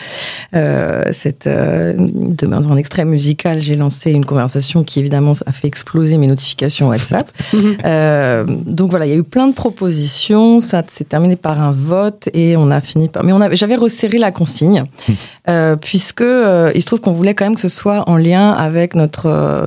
[0.56, 5.68] euh cette euh, demande en extrait musical, j'ai lancé une conversation qui évidemment a fait
[5.68, 7.32] exploser mes notifications WhatsApp.
[7.54, 7.78] Mhm.
[7.86, 10.60] euh, donc voilà, il y a eu plein de propositions.
[10.60, 13.24] Ça s'est terminé par un vote et on a fini par.
[13.24, 15.16] Mais on avait, j'avais resserré la consigne mhm.
[15.50, 18.54] euh, puisque euh, il se trouve qu'on voulait quand même que ce soit en lien
[18.54, 19.66] avec notre euh,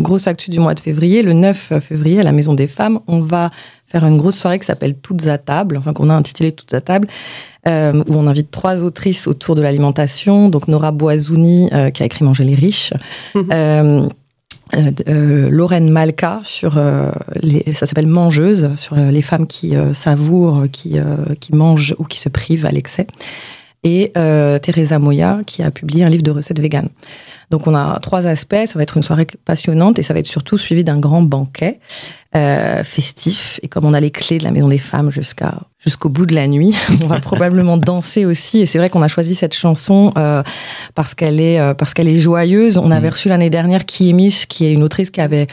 [0.00, 3.20] grosse actu du mois de février, le 9 février à la Maison des Femmes on
[3.20, 3.50] va
[3.86, 6.80] faire une grosse soirée qui s'appelle Toutes à table, enfin qu'on a intitulé Toutes à
[6.80, 7.08] table,
[7.66, 10.48] euh, où on invite trois autrices autour de l'alimentation.
[10.48, 12.92] Donc Nora Boisouni, euh, qui a écrit Manger les riches.
[13.34, 14.08] Mhm.
[14.74, 16.82] Euh, Lorraine Malka sur
[17.40, 20.96] les, ça s'appelle Mangeuse sur les femmes qui savourent, qui
[21.38, 23.06] qui mangent ou qui se privent à l'excès
[23.84, 26.88] et Teresa Moya qui a publié un livre de recettes véganes.
[27.52, 30.26] Donc on a trois aspects, ça va être une soirée passionnante et ça va être
[30.26, 31.78] surtout suivi d'un grand banquet
[32.36, 33.58] euh, festif.
[33.62, 35.54] Et comme on a les clés de la Maison des Femmes jusqu'à
[35.86, 38.60] jusqu'au bout de la nuit, on va probablement danser aussi.
[38.60, 40.42] Et c'est vrai qu'on a choisi cette chanson euh,
[40.94, 42.76] parce qu'elle est euh, parce qu'elle est joyeuse.
[42.76, 43.10] On avait mmh.
[43.10, 45.46] reçu l'année dernière Kiemis, qui est une autrice qui avait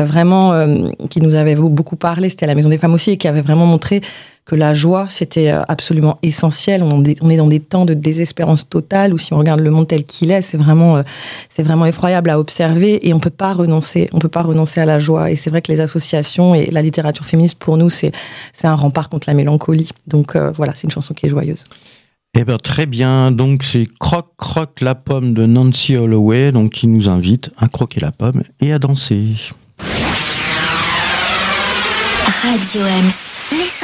[0.00, 2.30] euh, vraiment euh, qui nous avait beaucoup parlé.
[2.30, 4.00] C'était à la Maison des Femmes aussi et qui avait vraiment montré
[4.46, 6.82] que la joie, c'était euh, absolument essentiel.
[6.82, 10.04] On est dans des temps de désespérance totale, où si on regarde le monde tel
[10.04, 11.02] qu'il est, c'est vraiment, euh,
[11.48, 14.84] c'est vraiment effroyable à observer, et on peut pas renoncer, on peut pas renoncer à
[14.84, 15.30] la joie.
[15.30, 18.12] Et c'est vrai que les associations et la littérature féministe, pour nous, c'est,
[18.52, 19.90] c'est un rempart contre la mélancolie.
[20.06, 21.64] Donc euh, voilà, c'est une chanson qui est joyeuse.
[22.36, 23.30] Eh bien, très bien.
[23.30, 28.00] Donc, c'est Croc Croc la pomme de Nancy Holloway, donc qui nous invite à croquer
[28.00, 29.36] la pomme et à danser.
[32.42, 33.33] Radio M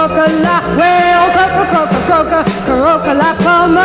[0.00, 0.60] croque la,
[1.68, 3.80] croque, croque, croque la pomme,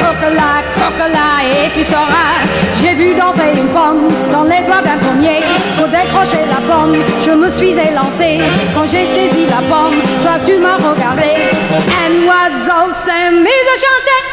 [0.00, 2.42] croque la, la, et tu sauras.
[2.80, 5.40] J'ai vu danser une pomme dans les doigts d'un pommier.
[5.78, 8.40] Pour décrocher la pomme, je me suis élancé.
[8.74, 11.52] Quand j'ai saisi la pomme, toi tu m'as regardé.
[12.04, 14.29] Un oiseau s'est mis à chanter.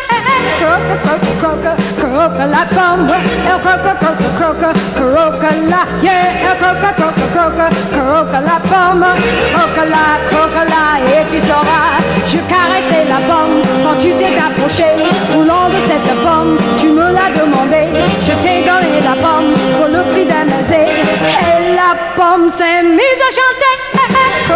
[0.60, 3.12] Croque, croque, croque, croque la pomme.
[3.46, 6.12] Elle croque, croque, croque, croque la, yeah.
[6.42, 9.06] Elle croque, croque, croque, croque la pomme.
[9.54, 11.98] Croque la, croque la, et tu sauras.
[12.26, 14.90] Je caressais la pomme quand tu t'es approché.
[15.34, 17.88] Roulant de cette pomme, tu me l'as demandé.
[18.22, 23.32] Je t'ai donné la pomme pour le prix d'un Et la pomme s'est mise à
[23.32, 23.87] chanter.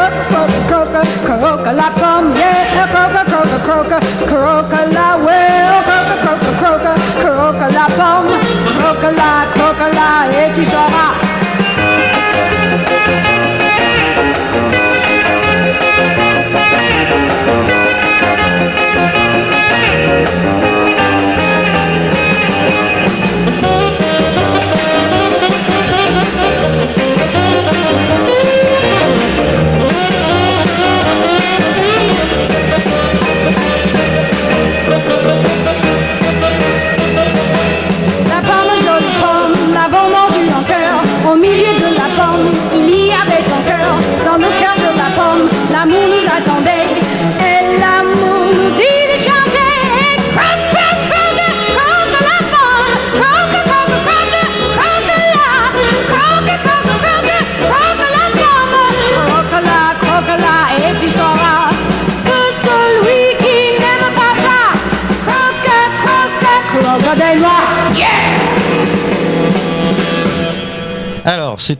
[0.01, 2.87] Croque, croque, croque, croque la pomme, yeah.
[2.87, 5.83] Croque, croque, croque, croque la well.
[5.85, 8.31] Croque, croque, croque, croque la pomme.
[8.79, 11.00] Croque la, croque la, et tu sauras.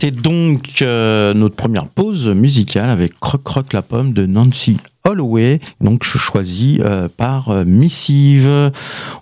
[0.02, 5.60] C'était donc euh, notre première pause musicale avec Croc Croc la pomme de Nancy Holloway,
[5.80, 8.72] donc je choisis euh, par euh, Missive.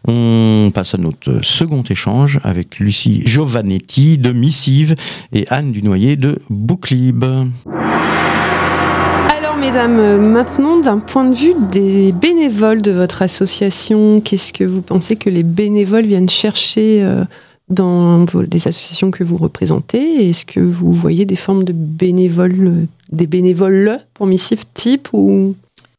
[0.08, 4.96] On passe à notre second échange avec Lucie Giovannetti de Missive
[5.34, 7.26] et Anne Dunoyer de Booklib.
[7.26, 14.82] Alors mesdames, maintenant d'un point de vue des bénévoles de votre association, qu'est-ce que vous
[14.82, 17.06] pensez que les bénévoles viennent chercher
[17.70, 23.28] dans les associations que vous représentez Est-ce que vous voyez des formes de bénévoles, des
[23.28, 25.56] bénévoles pour Missive type ou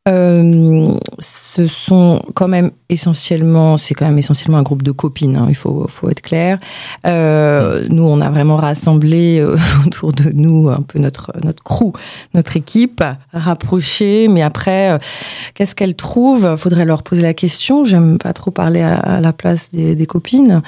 [0.09, 5.37] Euh, ce sont quand même essentiellement, c'est quand même essentiellement un groupe de copines.
[5.37, 6.59] hein, il faut, faut être clair.
[7.07, 11.93] Euh, nous, on a vraiment rassemblé euh, autour de nous un peu notre notre crew,
[12.33, 14.29] notre équipe rapprochée.
[14.29, 14.99] Mais après, euh,
[15.55, 16.57] qu'est-ce qu'elles trouvent?
[16.57, 17.85] Faudrait leur poser la question.
[17.85, 20.63] J'aime pas trop parler à, à la place des, des copines,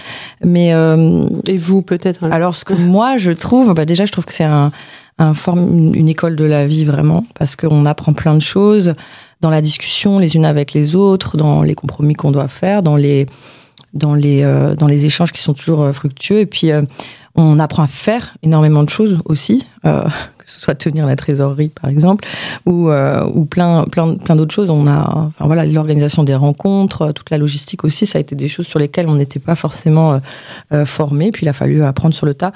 [0.45, 2.37] mais euh, Et vous, peut-être alors?
[2.37, 4.73] alors, ce que moi, je trouve, bah déjà, je trouve que c'est un,
[5.19, 8.95] un forme, une, école de la vie, vraiment, parce qu'on apprend plein de choses
[9.41, 12.97] dans la discussion les unes avec les autres, dans les compromis qu'on doit faire, dans
[12.97, 13.27] les,
[13.93, 16.41] dans les, euh, dans les échanges qui sont toujours euh, fructueux.
[16.41, 16.83] Et puis, euh,
[17.35, 20.03] on apprend à faire énormément de choses aussi, euh,
[20.39, 22.27] que ce soit tenir la trésorerie, par exemple,
[22.67, 24.71] ou, euh, ou plein, plein, plein d'autres choses.
[24.71, 28.49] On a, enfin, voilà, l'organisation des rencontres, toute la logistique aussi, ça a été des
[28.49, 30.21] choses sur lesquelles on n'était pas forcément
[30.73, 31.31] euh, formé.
[31.31, 32.53] Puis il a fallu apprendre sur le tas.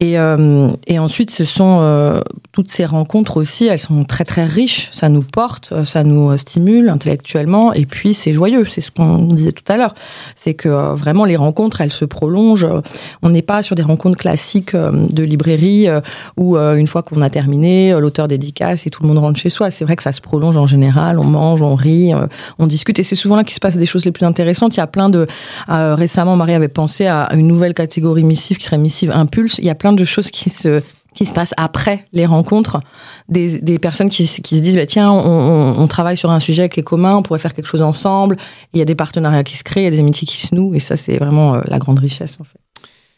[0.00, 2.20] Et, euh, et ensuite, ce sont euh,
[2.52, 6.36] toutes ces rencontres aussi, elles sont très très riches, ça nous porte, euh, ça nous
[6.38, 9.96] stimule intellectuellement, et puis c'est joyeux, c'est ce qu'on disait tout à l'heure.
[10.36, 12.68] C'est que vraiment les rencontres, elles se prolongent.
[13.22, 15.88] On n'est pas sur des rencontres classiques de librairie
[16.36, 19.72] où une fois qu'on a terminé, l'auteur dédicace et tout le monde rentre chez soi.
[19.72, 22.12] C'est vrai que ça se prolonge en général, on mange, on rit,
[22.60, 24.76] on discute, et c'est souvent là qu'il se passe des choses les plus intéressantes.
[24.76, 25.26] Il y a plein de...
[25.68, 29.58] récemment, Marie avait pensé à une nouvelle catégorie missive qui serait missive impulse.
[29.58, 30.82] Il y a plein de choses qui se
[31.18, 32.80] qui se passent après les rencontres,
[33.28, 36.68] des, des personnes qui, se disent bah, tiens, on, on, on travaille sur un sujet
[36.68, 38.36] qui est commun, on pourrait faire quelque chose ensemble.
[38.72, 40.54] Il y a des partenariats qui se créent, il y a des amitiés qui se
[40.54, 42.60] nouent, et ça, c'est vraiment euh, la grande richesse en fait.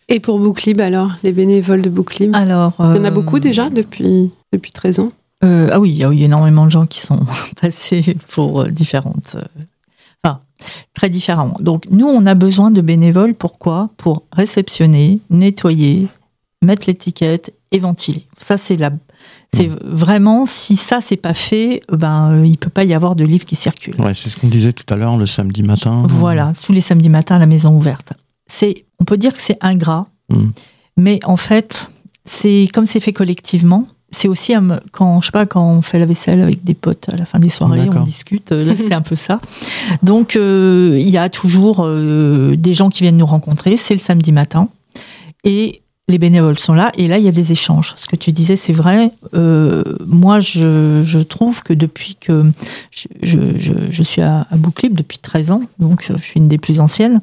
[0.08, 3.38] Et pour Booklib, alors Les bénévoles de Booklib Alors, Il y en a euh, beaucoup
[3.38, 5.08] déjà depuis, depuis 13 ans?
[5.44, 7.20] Euh, ah oui, il y a eu énormément de gens qui sont
[7.60, 9.36] passés pour différentes.
[10.24, 10.40] Enfin,
[10.94, 11.54] très différents.
[11.60, 13.34] Donc, nous, on a besoin de bénévoles.
[13.34, 13.90] Pourquoi?
[13.98, 16.08] Pour réceptionner, nettoyer,
[16.62, 18.26] mettre l'étiquette et ventiler.
[18.38, 18.90] Ça, c'est la.
[19.52, 23.24] C'est vraiment, si ça, c'est pas fait, ben, euh, il peut pas y avoir de
[23.24, 24.00] livre qui circule.
[24.00, 26.04] Ouais, c'est ce qu'on disait tout à l'heure le samedi matin.
[26.08, 28.12] Voilà, tous les samedis matins à la maison ouverte.
[28.46, 30.50] C'est, on peut dire que c'est ingrat, Mm.
[30.96, 31.90] mais en fait,
[32.24, 33.88] c'est comme c'est fait collectivement.
[34.12, 37.08] C'est aussi un- quand je sais pas quand on fait la vaisselle avec des potes
[37.08, 38.52] à la fin des soirées, on discute.
[38.52, 39.40] euh, Là, c'est un peu ça.
[40.04, 43.76] Donc euh, il y a toujours euh, des gens qui viennent nous rencontrer.
[43.76, 44.68] C'est le samedi matin
[45.42, 47.92] et les bénévoles sont là et là il y a des échanges.
[47.96, 49.12] Ce que tu disais, c'est vrai.
[49.34, 52.50] Euh, moi, je, je trouve que depuis que
[52.90, 56.58] je, je, suis à, à Bouclip depuis 13 ans, donc euh, je suis une des
[56.58, 57.20] plus anciennes.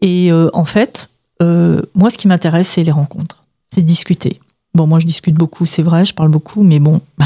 [0.00, 1.10] Et euh, en fait,
[1.42, 3.42] euh, moi, ce qui m'intéresse, c'est les rencontres,
[3.74, 4.40] c'est discuter.
[4.74, 7.00] Bon, moi, je discute beaucoup, c'est vrai, je parle beaucoup, mais bon,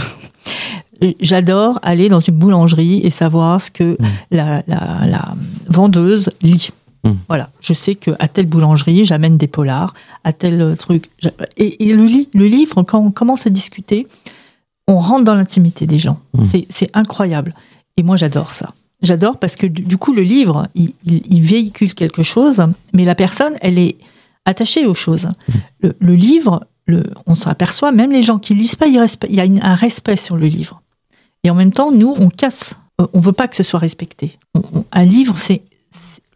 [1.20, 4.06] j'adore aller dans une boulangerie et savoir ce que Mm.
[4.30, 5.34] la, la, la
[5.68, 6.70] vendeuse lit.
[7.08, 7.16] Mm.
[7.28, 9.94] Voilà, je sais que à telle boulangerie, j'amène des polars,
[10.24, 11.10] à tel truc.
[11.18, 14.06] j'a- Et, et le, li- le livre, quand on commence à discuter,
[14.86, 16.20] on rentre dans l'intimité des gens.
[16.34, 16.44] Mm.
[16.70, 17.54] C'est- incroyable.
[17.96, 18.72] Et moi, j'adore ça.
[19.02, 23.14] J'adore parce que du, coup, le livre, il, il- il véhicule quelque chose, mais la
[23.14, 23.96] personne, elle est
[24.44, 25.28] attachée aux choses.
[25.80, 29.44] Le, le livre, le, on s'aperçoit, même les gens qui lisent pas, il y a
[29.44, 30.80] une- un respect sur le livre.
[31.44, 32.76] Et en même temps, nous, on casse.
[33.00, 34.38] Euh, On veut pas que ce soit respecté.
[34.54, 35.62] On- on- un livre, c'est-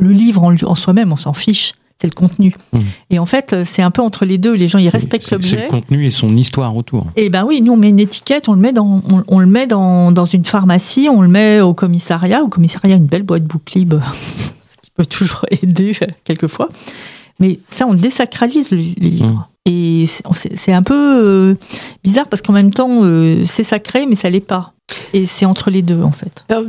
[0.03, 1.73] le livre en, en soi-même, on s'en fiche.
[2.01, 2.53] C'est le contenu.
[2.73, 2.79] Mm.
[3.11, 4.55] Et en fait, c'est un peu entre les deux.
[4.55, 5.63] Les gens, ils respectent C'est- C'est l'objet.
[5.67, 7.07] le contenu et son histoire autour.
[7.15, 9.47] Et ben oui, nous on met une étiquette, on le met dans, on, on le
[9.47, 12.43] met dans, dans une pharmacie, on le met au commissariat.
[12.43, 13.95] Au commissariat, une belle boîte bouclib,
[14.71, 16.71] ce qui peut toujours aider quelquefois.
[17.39, 19.49] Mais ça, on désacralise le, le livre.
[19.65, 21.55] Et c'est- c'est c'est un peu euh,
[22.03, 24.73] bizarre parce qu'en même temps, euh, c'est sacré, mais ça l'est pas.
[25.15, 26.45] Et c'est entre les deux en fait.
[26.49, 26.65] Alors,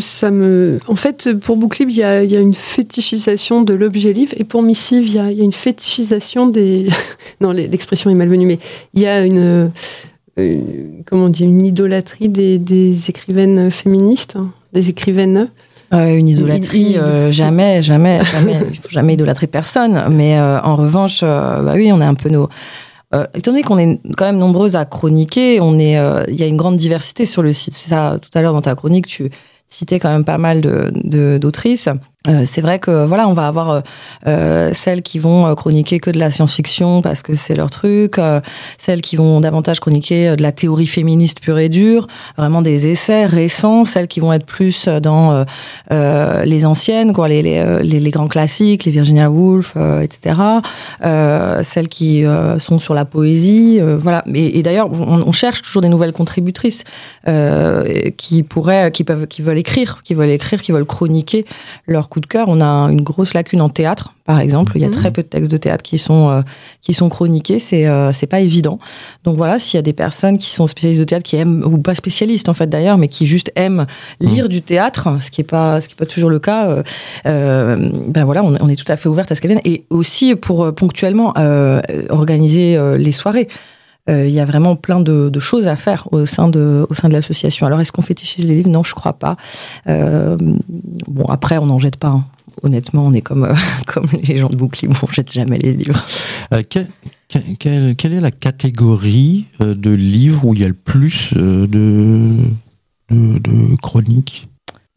[0.00, 0.78] ça me...
[0.86, 4.44] En fait, pour Booklib, il y a, y a une fétichisation de l'objet livre, et
[4.44, 6.86] pour Missive, il y a, y a une fétichisation des...
[7.40, 8.58] non, l'expression est malvenue, mais
[8.94, 9.70] il y a une...
[10.36, 15.48] une- comment on dit Une idolâtrie des, des écrivaines féministes, hein, des écrivaines.
[15.92, 18.56] Euh, une idolâtrie, euh, jamais, jamais, jamais.
[18.70, 20.04] Il faut jamais idolâtrer personne.
[20.10, 22.48] Mais euh, en revanche, euh, bah oui, on est un peu nos.
[23.14, 26.42] Euh, étant donné qu'on est quand même nombreuses à chroniquer, on est, euh, il y
[26.42, 27.74] a une grande diversité sur le site.
[27.74, 29.30] Ça, tout à l'heure dans ta chronique, tu
[29.68, 31.88] citais quand même pas mal de- d'autrices.
[32.28, 33.80] Euh, c'est vrai que voilà, on va avoir euh,
[34.28, 38.18] euh, celles qui vont euh, chroniquer que de la science-fiction parce que c'est leur truc,
[38.18, 38.40] euh,
[38.78, 42.06] celles qui vont davantage chroniquer de la théorie féministe pure et dure,
[42.36, 45.44] vraiment des essais récents, celles qui vont être plus dans
[45.90, 50.36] les anciennes, quoi, les, les, les, grands classiques, les Virginia Woolf, etc.
[51.62, 52.24] Celles qui
[52.58, 54.24] sont sur la poésie, voilà.
[54.34, 56.84] Et, d'ailleurs, on, on cherche toujours des nouvelles contributrices
[58.16, 61.44] qui pourraient, qui peuvent, qui veulent écrire, qui veulent écrire, qui veulent chroniquer
[61.86, 62.46] leur coup de cœur.
[62.48, 64.72] On a une grosse lacune en théâtre, par exemple.
[64.76, 64.94] Il y a Mhm.
[64.94, 66.42] très peu de textes de théâtre qui sont euh,
[66.84, 67.58] qui sont chroniqués.
[67.58, 68.78] C'est euh, c'est pas évident.
[69.24, 71.78] Donc voilà, s'il y a des personnes qui sont spécialistes de théâtre, qui aiment ou
[71.78, 73.86] pas spécialistes en fait d'ailleurs, mais qui juste aiment
[74.20, 76.68] lire du théâtre, ce qui est pas ce qui est pas toujours le cas.
[76.68, 76.82] euh,
[77.26, 79.84] euh, ben voilà, on, on est tout à fait ouverte à ce qu'elles viennent et
[79.90, 83.48] aussi pour euh, ponctuellement euh, organiser euh, les soirées.
[84.10, 87.08] Euh, Il y a vraiment plein de, choses à faire au sein de, au sein
[87.08, 87.66] de l'association.
[87.66, 88.70] Alors, est-ce qu'on fétichise les livres?
[88.70, 89.36] Non, je crois pas.
[89.88, 90.36] Euh,
[91.08, 92.08] bon, après, on n'en jette pas.
[92.08, 92.24] hein.
[92.62, 93.54] Honnêtement, on est comme, euh,
[93.86, 96.04] comme les gens de Bouclim, on jette jamais les livres.
[96.52, 96.88] Euh, quel-
[97.28, 102.28] quel- quel- quelle est la catégorie de livres où il y a le plus de,
[103.10, 104.48] de chroniques?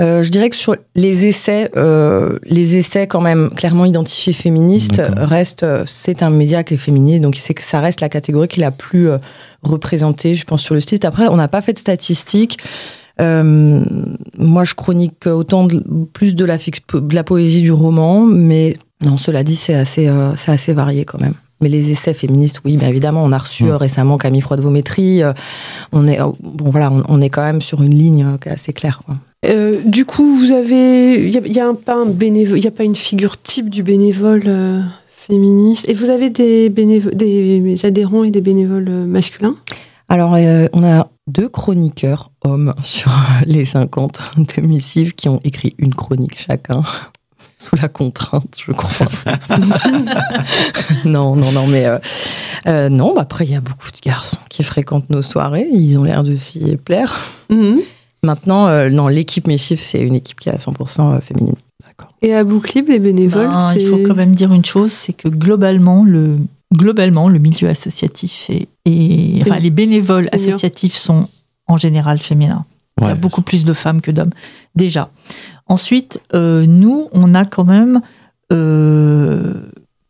[0.01, 5.01] Euh, je dirais que sur les essais, euh, les essais quand même clairement identifiés féministes
[5.15, 8.49] restent, euh, c'est un média qui est féministe, donc c'est que ça reste la catégorie
[8.49, 9.19] qui est la plus euh,
[9.63, 11.05] représentée, je pense, sur le site.
[11.05, 12.57] Après, on n'a pas fait de statistiques.
[13.21, 13.85] Euh,
[14.37, 15.81] moi, je chronique autant de,
[16.11, 18.75] plus de la, de la poésie du roman, mais
[19.05, 21.35] non, cela dit, c'est assez, euh, c'est assez varié quand même.
[21.61, 25.23] Mais les essais féministes, oui, bien évidemment, on a reçu récemment Camille Froide-Vométrie.
[25.23, 25.31] euh,
[25.93, 28.99] on est, bon, voilà, on, on est quand même sur une ligne assez claire.
[29.05, 29.15] Quoi.
[29.45, 32.63] Euh, du coup, vous avez, il y a, y a un, pas un bénévole, il
[32.63, 35.87] y a pas une figure type du bénévole euh, féministe.
[35.89, 39.55] Et vous avez des, des adhérents et des bénévoles euh, masculins?
[40.07, 43.11] Alors, euh, on a deux chroniqueurs hommes sur
[43.45, 46.83] les 50 de missives qui ont écrit une chronique chacun.
[47.57, 49.07] Sous la contrainte, je crois.
[51.05, 51.97] non, non, non, mais euh,
[52.67, 53.15] euh, non.
[53.15, 55.65] bah après, il y a beaucoup de garçons qui fréquentent nos soirées.
[55.71, 57.23] Ils ont l'air de s'y plaire.
[57.49, 57.79] Mhm.
[58.25, 61.55] Maintenant, euh, non, l'équipe Missive, c'est une équipe qui est à 100% féminine.
[62.21, 65.29] Et à Bouclib, les bénévoles, Ben, il faut quand même dire une chose, c'est que
[65.29, 66.37] globalement, le,
[66.75, 71.27] globalement, le milieu associatif et, et- enfin, les bénévoles associatifs sont
[71.67, 72.65] en général féminins.
[73.01, 74.31] Il y a beaucoup plus de femmes que d'hommes,
[74.75, 75.09] déjà.
[75.67, 78.01] Ensuite, euh, nous, on a quand même
[78.51, 79.53] euh,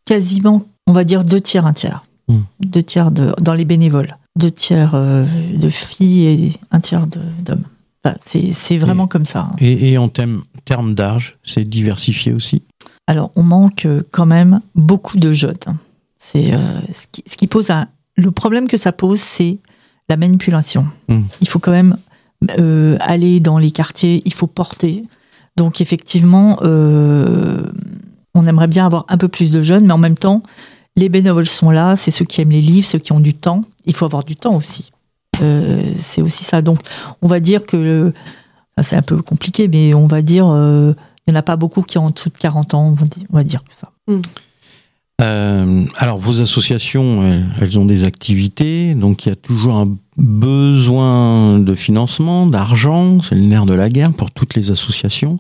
[0.05, 2.05] quasiment, on va dire, deux tiers, un tiers.
[2.28, 2.39] Hmm.
[2.59, 4.18] Deux tiers de, dans les bénévoles.
[4.38, 5.24] Deux tiers euh,
[5.55, 7.63] de filles et un tiers d'hommes.
[8.06, 9.49] Enfin, c'est vraiment comme ça.
[9.51, 9.56] hein.
[9.60, 12.62] Et, et en termes d'âge, c'est diversifié aussi?
[13.08, 15.58] Alors, on manque euh, quand même beaucoup de jeunes.
[16.20, 16.58] C'est euh,
[16.93, 17.88] ce, qui, ce qui pose un.
[18.16, 19.58] Le problème que ça pose, c'est
[20.08, 20.88] la manipulation.
[21.10, 21.22] Mm.
[21.41, 21.97] Il faut quand même
[22.60, 25.03] euh, aller dans les quartiers, il faut porter.
[25.58, 27.72] Donc, effectivement, euh,
[28.36, 30.43] on aimerait bien avoir un peu plus de jeunes, mais en même temps,
[30.95, 33.64] les bénévoles sont là, c'est ceux qui aiment les livres, ceux qui ont du temps.
[33.86, 34.91] Il faut avoir du temps aussi.
[35.41, 36.61] Euh, c'est aussi ça.
[36.61, 36.79] Donc,
[37.21, 38.13] on va dire que.
[38.81, 40.47] c'est un peu compliqué, mais on va dire.
[40.47, 40.93] euh,
[41.27, 43.05] il n'y en a pas beaucoup qui ont en dessous de 40 ans, on va
[43.07, 43.89] dire, on va dire que ça.
[45.21, 49.95] Euh, alors, vos associations, elles, elles ont des activités, donc il y a toujours un
[50.17, 55.38] besoin de financement, d'argent, c'est le nerf de la guerre pour toutes les associations.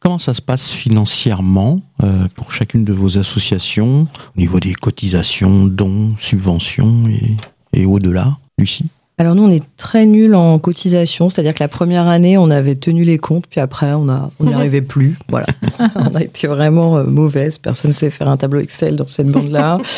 [0.00, 5.66] Comment ça se passe financièrement euh, pour chacune de vos associations, au niveau des cotisations,
[5.66, 7.36] dons, subventions et,
[7.82, 8.86] et au-delà, Lucie?
[9.20, 12.74] Alors nous, on est très nuls en cotisation, c'est-à-dire que la première année, on avait
[12.74, 14.06] tenu les comptes, puis après, on
[14.40, 15.18] n'y arrivait plus.
[15.28, 15.44] Voilà,
[15.94, 17.58] on a été vraiment euh, mauvaise.
[17.58, 19.78] Personne ne sait faire un tableau Excel dans cette bande-là.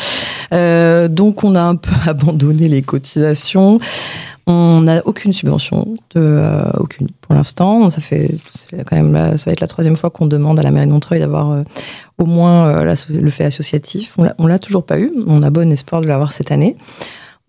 [0.53, 3.81] Euh, donc, on a un peu abandonné les cotisations.
[4.47, 7.89] On n'a aucune subvention, de, euh, aucune pour l'instant.
[7.89, 8.29] Ça fait,
[8.87, 10.93] quand même, la- ça va être la troisième fois qu'on demande à la mairie de
[10.93, 11.62] Montreuil d'avoir euh,
[12.18, 14.14] au moins euh, la- le fait associatif.
[14.37, 15.11] On l'a toujours pas eu.
[15.27, 16.77] On a bon espoir de l'avoir cette année.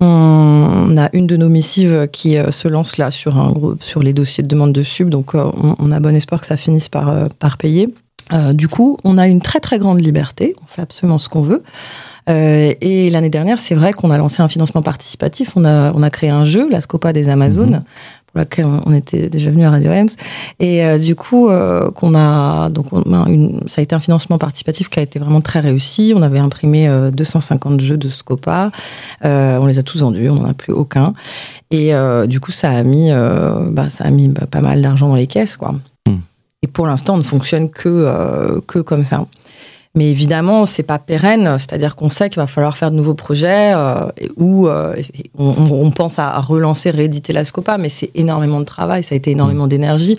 [0.04, 4.02] On a une de nos missives qui euh, se lance là sur un gros, sur
[4.02, 5.50] les dossiers de demande de sub, donc euh,
[5.80, 7.88] on, a bon espoir que ça finisse par, euh, par payer.
[8.54, 11.62] Du coup, on a une très très grande liberté, on fait absolument ce qu'on veut.
[12.30, 16.04] Euh, et l'année dernière, c'est vrai qu'on a lancé un financement participatif, on a, on
[16.04, 17.84] a créé un jeu, la Scopa des Amazones,
[18.28, 20.10] pour laquelle on, était déjà venu à Radio Ems.
[20.60, 24.00] Et euh, du coup, euh, qu'on a donc on a une, ça a été un
[24.00, 26.14] financement participatif qui a été vraiment très réussi.
[26.16, 28.72] On avait imprimé euh, 250 jeux de Scopa,
[29.24, 31.14] on les a tous vendus, on n'en a plus aucun.
[31.72, 31.92] Et
[32.28, 35.28] du coup, ça a mis, bah, ça a mis bah, pas mal d'argent dans les
[35.28, 35.76] caisses, quoi.
[36.08, 36.20] Hmm.
[36.62, 39.26] Et pour l'instant, on ne fonctionne que que comme ça.
[39.96, 43.74] Mais évidemment, c'est pas pérenne, c'est-à-dire qu'on sait qu'il va falloir faire de nouveaux projets
[43.76, 44.96] euh, où euh,
[45.38, 49.16] on, on- pense à relancer, rééditer la Scopa, mais c'est énormément de travail, ça a
[49.18, 50.18] été énormément d'énergie.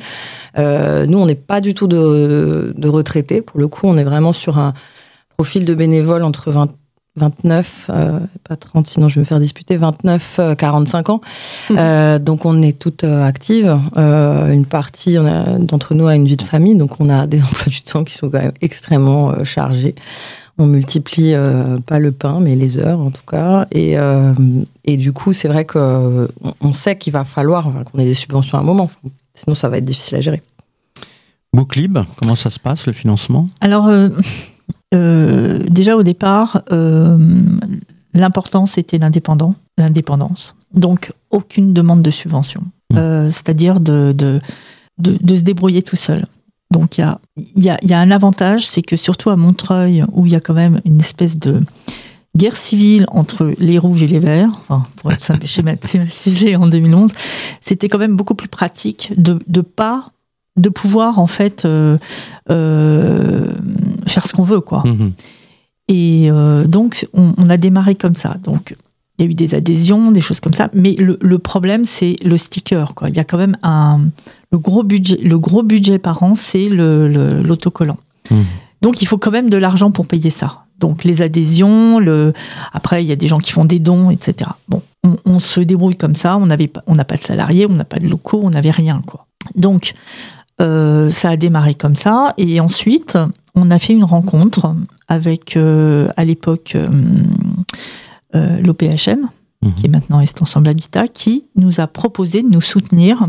[0.58, 4.04] Euh, nous, on n'est pas du tout de, de retraités, pour le coup, on est
[4.04, 4.74] vraiment sur un
[5.36, 6.68] profil de bénévole entre 20
[7.16, 11.20] 29, euh, pas 30, sinon je vais me faire disputer, 29, euh, 45 ans.
[11.70, 13.78] Euh, donc on est toutes euh, actives.
[13.96, 15.16] Euh, une partie
[15.58, 18.14] d'entre nous a une vie de famille, donc on a des emplois du temps qui
[18.14, 19.94] sont quand même extrêmement euh, chargés.
[20.58, 23.66] On multiplie euh, pas le pain, mais les heures en tout cas.
[23.70, 24.32] Et, euh,
[24.84, 26.28] et du coup, c'est vrai qu'on
[26.60, 28.90] on sait qu'il va falloir enfin, qu'on ait des subventions à un moment.
[29.34, 30.42] Sinon, ça va être difficile à gérer.
[31.52, 33.48] Booklib, comment ça se passe le financement?
[33.60, 33.88] Alors,
[34.92, 37.18] euh, déjà au départ, euh,
[38.12, 40.54] l'important c'était l'indépendant, l'indépendance.
[40.72, 42.62] Donc, aucune demande de subvention.
[42.90, 42.96] Mmh.
[42.98, 44.40] Euh, C'est-à-dire de, de,
[44.98, 46.26] de, de se débrouiller tout seul.
[46.70, 50.04] Donc, il y a, y, a, y a un avantage, c'est que surtout à Montreuil,
[50.12, 51.62] où il y a quand même une espèce de
[52.36, 57.12] guerre civile entre les rouges et les verts, enfin, pour être schématisé en 2011,
[57.60, 60.10] c'était quand même beaucoup plus pratique de, de pas
[60.56, 61.98] de pouvoir en fait euh,
[62.50, 63.52] euh,
[64.06, 64.82] faire ce qu'on veut quoi.
[64.86, 65.12] Mhm.
[65.88, 68.34] Et euh, donc on, on a démarré comme ça.
[68.42, 68.76] Donc
[69.18, 72.16] il y a eu des adhésions, des choses comme ça, mais le, le problème c'est
[72.24, 73.10] le sticker quoi.
[73.10, 74.00] Il y a quand même un
[74.52, 77.98] le gros budget le gros budget par an c'est le le- l'autocollant.
[78.30, 78.44] Mhm.
[78.82, 80.60] Donc il faut quand même de l'argent pour payer ça.
[80.78, 82.32] Donc les adhésions, le
[82.72, 84.50] après il y a des gens qui font des dons, etc.
[84.68, 86.36] Bon, on, on se débrouille comme ça.
[86.36, 89.00] On n'avait on n'a pas de salariés, on n'a pas de locaux, on n'avait rien
[89.06, 89.26] quoi.
[89.54, 89.92] Donc
[90.60, 92.34] euh, ça a démarré comme ça.
[92.38, 93.18] Et ensuite
[93.54, 94.74] on a fait une rencontre
[95.08, 96.76] avec euh, à l'époque
[98.34, 99.28] euh, l'OPHM
[99.76, 103.26] qui est maintenant Est Ensemble Habitat qui nous a proposé de nous soutenir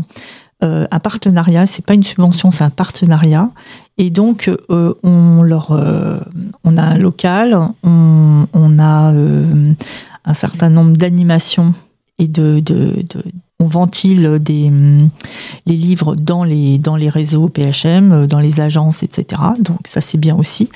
[0.60, 3.50] un partenariat, c'est pas une subvention, c'est un partenariat.
[3.98, 5.70] Et donc, on leur,
[6.64, 9.12] on a un local, on, on a
[10.24, 11.72] un certain nombre d'animations
[12.18, 13.24] et de, de, de-
[13.60, 15.08] on ventile des, hum,
[15.66, 19.40] les livres dans les, dans les réseaux PHM, euh, dans les agences, etc.
[19.58, 20.68] Donc, ça, c'est bien aussi.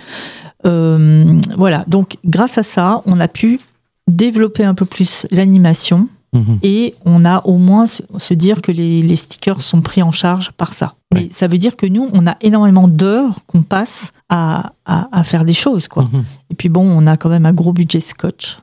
[0.66, 1.84] Euh, voilà.
[1.88, 3.60] Donc, grâce à ça, on a pu
[4.08, 6.60] développer un peu plus l'animation Mhm.
[6.62, 10.12] et on a au moins se, se dire que les, les stickers sont pris en
[10.12, 10.94] charge par ça.
[11.12, 15.24] Mais ça veut dire que nous, on a énormément d'heures qu'on passe à, à, à
[15.24, 16.04] faire des choses, quoi.
[16.04, 16.24] Mhm.
[16.50, 18.60] Et puis bon, on a quand même un gros budget scotch.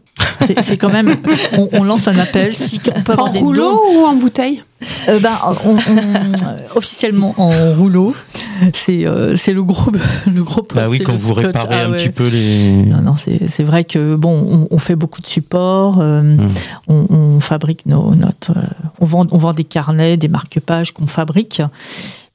[0.61, 1.15] C'est quand même,
[1.57, 4.01] on, on lance un appel si on peut avoir En des rouleau dons.
[4.01, 4.63] ou en bouteille
[5.09, 5.31] Euh, ben,
[5.65, 8.13] on, on- officiellement en rouleau,
[8.73, 9.91] c'est euh, c'est le gros
[10.27, 11.45] le gros poste, Bah oui, quand vous scotch.
[11.45, 11.97] réparez Ah un ouais.
[11.97, 12.73] petit peu les.
[12.83, 14.35] Non, non, c'est c'est vrai que bon,
[14.69, 16.49] on, on fait beaucoup de supports, euh, Mm.
[16.87, 18.61] on, on fabrique nos notes, euh,
[18.99, 21.61] on vend, on vend des carnets, des marque-pages qu'on fabrique,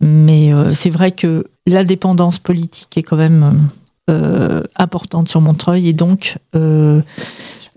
[0.01, 3.69] mais euh, c'est vrai que la dépendance politique est quand même
[4.11, 7.03] euh, importante sur Montreuil et donc euh,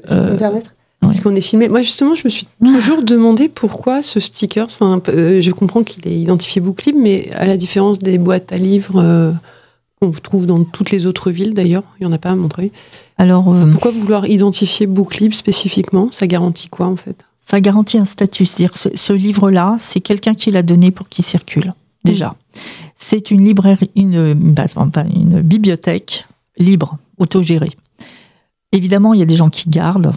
[0.10, 1.70] Je peux me permettre Parce qu'on est filmé.
[1.70, 4.66] Moi, justement, je me suis toujours demandé pourquoi ce sticker.
[4.66, 8.58] Enfin, euh, je comprends qu'il est identifié Booklib, mais à la différence des boîtes à
[8.58, 9.32] livres euh,
[10.02, 12.72] qu'on trouve dans toutes les autres villes, d'ailleurs, il n'y en a pas à Montreuil.
[13.18, 16.10] alors euh, Pourquoi vouloir identifier Booklib spécifiquement?
[16.12, 17.26] Ça garantit quoi, en fait?
[17.46, 18.46] Ça garantit un statut.
[18.46, 21.74] C'est-à-dire ce, ce livre-là, c'est quelqu'un qui l'a donné pour qu'il circule.
[22.04, 22.36] Déjà,
[22.96, 24.66] c'est une librairie, une, bah,
[25.14, 26.28] une bibliothèque
[26.58, 27.72] libre, autogérée.
[28.76, 30.14] Évidemment, il y a des gens qui gardent,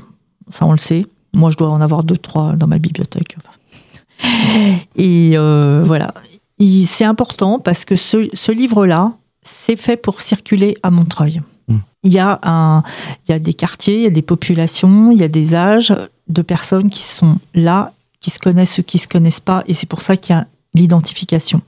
[0.49, 1.07] ça on le sait.
[1.35, 3.37] Moi, je dois en avoir deux, trois dans ma bibliothèque.
[4.97, 6.13] Et euh, voilà,
[6.59, 11.41] Il- c'est important parce que ce, ce livre-là, c'est fait pour circuler à Montreuil.
[11.69, 11.77] Mm.
[12.05, 12.83] Il y a un,
[13.27, 15.95] il y a des quartiers, il y a des populations, il y a des âges
[16.29, 19.89] de personnes qui sont là, qui se connaissent, ceux qui se connaissent pas, et c'est
[19.89, 21.61] pour ça qu'il y a l'identification.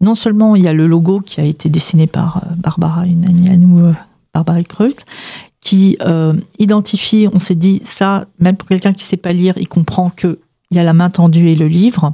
[0.00, 3.24] Non seulement il y a le logo qui a été dessiné par euh, Barbara, une
[3.26, 3.94] amie à nous, euh,
[4.32, 4.94] Barbara Kreut,
[5.60, 9.68] qui euh, identifie, on s'est dit ça, même pour quelqu'un qui sait pas lire, il
[9.68, 10.38] comprend que
[10.70, 12.12] il y a la main tendue et le livre,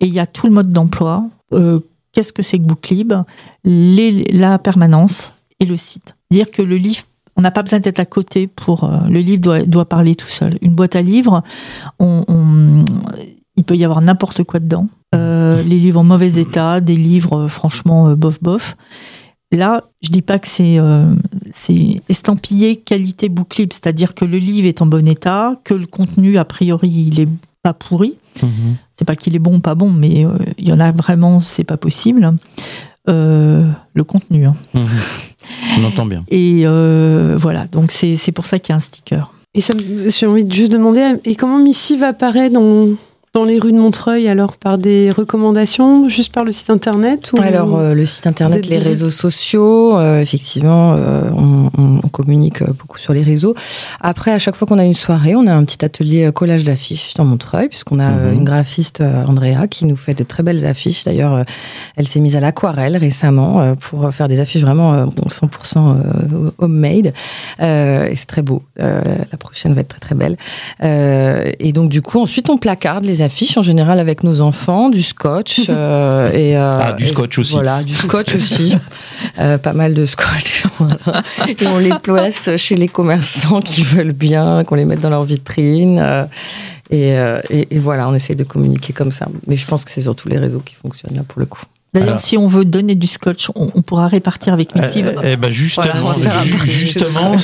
[0.00, 1.24] et il y a tout le mode d'emploi.
[1.52, 1.80] Euh,
[2.12, 3.12] Qu'est-ce que c'est que Booklib
[3.62, 6.16] les, La permanence et le site.
[6.30, 7.04] Dire que le livre,
[7.36, 8.84] on n'a pas besoin d'être à côté pour.
[8.84, 10.58] euh, le livre doit, doit parler tout seul.
[10.60, 11.42] Une boîte à livres,
[12.00, 14.88] il peut y avoir n'importe quoi dedans.
[15.12, 18.76] Les livres en mauvais état, des livres franchement euh, bof bof.
[19.52, 20.78] Là, je dis pas que c'est
[21.60, 26.38] c'est estampillé qualité Booklib, c'est-à-dire que le livre est en bon état, que le contenu
[26.38, 27.28] a priori il est
[27.62, 28.14] pas pourri.
[28.42, 28.76] Mhm.
[28.96, 31.40] C'est pas qu'il est bon ou pas bon, mais euh, il y en a vraiment,
[31.40, 32.30] c'est pas possible.
[33.08, 34.46] Euh, le contenu.
[34.46, 34.54] hein.
[34.74, 34.86] Mhm.
[35.78, 36.22] On entend bien.
[36.28, 39.32] Et euh, voilà, donc c'est c'est pour ça qu'il y a un sticker.
[39.54, 42.88] Et ça, me- j'ai envie de juste demander, et comment Missive apparaît dans,
[43.32, 47.40] dans les rues de Montreuil alors Par des recommandations, juste par le site internet ou...
[47.40, 51.60] Alors, euh, le site internet, les réseaux sociaux, euh, effectivement, euh, on,
[52.10, 53.54] communique beaucoup sur les réseaux.
[54.00, 57.14] Après, à chaque fois qu'on a une soirée, on a un petit atelier collage d'affiches
[57.14, 58.34] dans Montreuil, puisqu'on a Mhm.
[58.34, 61.04] une graphiste, Andrea, qui nous fait de très belles affiches.
[61.04, 61.44] D'ailleurs,
[61.96, 66.50] elle s'est mise à l'aquarelle récemment pour faire des affiches vraiment euh, bon, 100% euh,
[66.58, 67.12] homemade.
[67.60, 68.62] Euh, et c'est très beau.
[68.80, 69.00] Euh,
[69.30, 70.36] la prochaine va être très très belle.
[70.82, 74.88] Euh, et donc, du coup, ensuite, on placarde les affiches, en général avec nos enfants,
[74.90, 75.62] du scotch.
[75.68, 77.52] euh, et, euh, Ah, du et scotch aussi.
[77.52, 78.74] Voilà, du scotch aussi.
[79.38, 80.64] Euh, pas mal de scotch.
[80.78, 81.22] voilà.
[81.46, 85.24] Et on les place chez les commerçants qui veulent bien, qu'on les mette dans leur
[85.24, 85.98] vitrine.
[86.02, 86.24] euh,
[86.90, 89.26] et, euh, et, et voilà, on essaie de communiquer comme ça.
[89.46, 91.62] Mais je pense que c'est sur tous les réseaux qui fonctionnent là pour le coup.
[91.92, 95.12] D'ailleurs, si on veut donner du scotch, on, on pourra répartir avec Missive.
[95.24, 97.36] Eh, eh ben justement, Voilà, justement,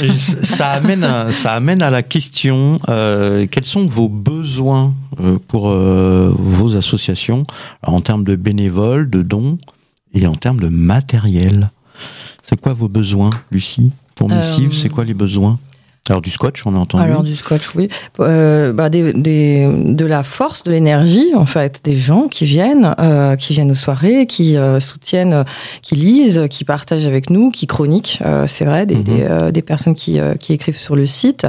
[0.43, 5.69] ça amène, à, ça amène à la question euh, quels sont vos besoins euh, pour
[5.71, 7.43] euh, vos associations
[7.83, 9.59] en termes de bénévoles, de dons
[10.15, 11.71] et en termes de matériel?
[12.45, 13.91] C'est quoi vos besoins, Lucie?
[14.15, 15.59] Pour Missive, Euh, c'est quoi les besoins?
[16.09, 17.03] Alors du scotch, on a entendu.
[17.05, 17.89] Alors du scotch, oui.
[18.21, 22.95] Euh, bah, des, des- de la force, de l'énergie, en fait, des gens qui viennent,
[23.01, 25.45] euh, qui viennent aux soirées, qui euh, soutiennent,
[25.83, 28.23] qui lisent, qui partagent avec nous, qui chroniquent.
[28.47, 29.03] c'est vrai, des, Mhm.
[29.03, 31.47] des, des personnes qui, qui écrivent sur le site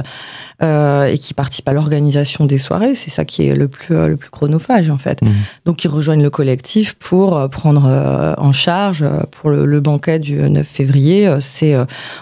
[0.60, 2.94] et qui participent à l'organisation des soirées.
[2.96, 5.22] C'est ça qui est le plus le plus chronophage, en fait.
[5.22, 5.30] Mhm.
[5.66, 10.66] Donc ils rejoignent le collectif pour prendre en charge pour le, le banquet du 9
[10.66, 11.30] février.
[11.40, 11.76] C'est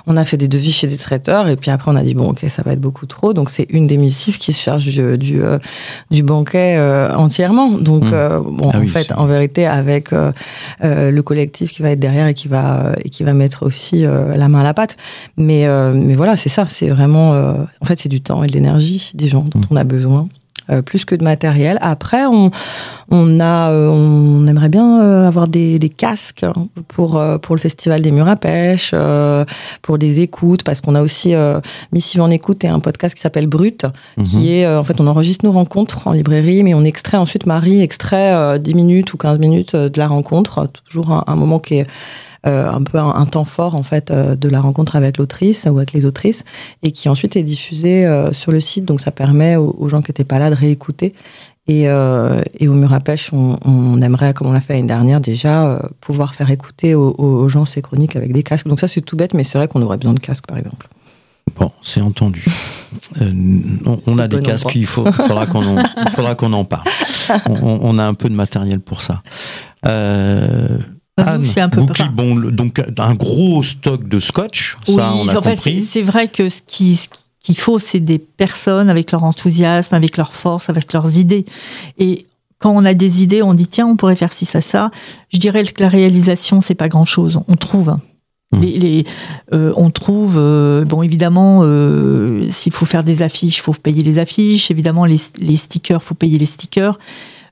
[0.06, 2.25] on a fait des devis chez des traiteurs et puis après on a dit bon
[2.30, 3.32] ok ça va être beaucoup trop.
[3.32, 5.58] Donc c'est une des missives qui se charge du du, euh,
[6.10, 7.70] du banquet euh, entièrement.
[7.70, 8.10] Donc Mmh.
[8.12, 10.32] euh, bon Ah en oui, fait en vérité avec euh,
[10.84, 14.04] euh, le collectif qui va être derrière et qui va et qui va mettre aussi
[14.04, 14.96] euh, la main à la pâte.
[15.36, 16.66] Mais euh, mais voilà c'est ça.
[16.68, 19.66] C'est vraiment euh, en fait c'est du temps et de l'énergie des gens dont Mmh.
[19.70, 20.28] on a besoin
[20.84, 21.78] plus que de matériel.
[21.80, 22.50] Après, on,
[23.10, 26.44] on a, euh, on aimerait bien euh, avoir des, des casques
[26.88, 29.44] pour euh, pour le festival des murs à pêche, euh,
[29.82, 31.60] pour des écoutes, parce qu'on a aussi euh,
[31.92, 33.84] Missive en écoute et un podcast qui s'appelle Brut,
[34.16, 34.24] Mhm.
[34.24, 37.46] qui est euh, en fait on enregistre nos rencontres en librairie, mais on extrait ensuite
[37.46, 41.36] Marie extrait euh, 10 minutes ou 15 minutes euh, de la rencontre, toujours un, un
[41.36, 41.84] moment qui est euh,
[42.46, 45.76] un peu un, un temps fort en fait euh, de la rencontre avec l'autrice ou
[45.76, 46.44] avec les autrices
[46.82, 50.02] et qui ensuite est diffusé euh, sur le site donc ça permet aux, aux gens
[50.02, 51.12] qui n'étaient pas là de réécouter
[51.68, 54.86] et, euh, et au mur à pêche on, on aimerait comme on l'a fait l'année
[54.86, 58.78] dernière déjà euh, pouvoir faire écouter aux, aux gens ces chroniques avec des casques donc
[58.80, 60.88] ça c'est tout bête mais c'est vrai qu'on aurait besoin de casques par exemple
[61.60, 62.44] Bon, c'est entendu.
[63.22, 63.32] Euh,
[63.86, 66.82] on, on a des casques, il, faut, il faudra qu'on en, qu'on en parle.
[67.46, 69.22] On, on- on a un peu de matériel pour ça.
[71.18, 72.08] Nous, Anne, c'est un peu Boucli- pas.
[72.10, 74.98] bon, le- donc un gros stock de scotch, ça on
[75.28, 75.80] a en fait, compris.
[75.80, 77.08] c'est- vrai que ce qui- ce
[77.40, 81.46] qu'il faut, c'est des personnes avec leur enthousiasme, avec leur force, avec leurs idées.
[81.98, 82.26] Et
[82.58, 84.90] quand on a des idées, on dit tiens, on pourrait faire ci, ça, ça.
[85.32, 87.40] Je dirais que la réalisation, c'est pas grand chose.
[87.48, 87.96] On trouve.
[88.60, 89.04] Les, les,
[89.52, 94.02] euh, on trouve, euh, bon évidemment, euh, s'il faut faire des affiches, il faut payer
[94.02, 94.70] les affiches.
[94.70, 96.96] Évidemment, les, les stickers, faut payer les stickers.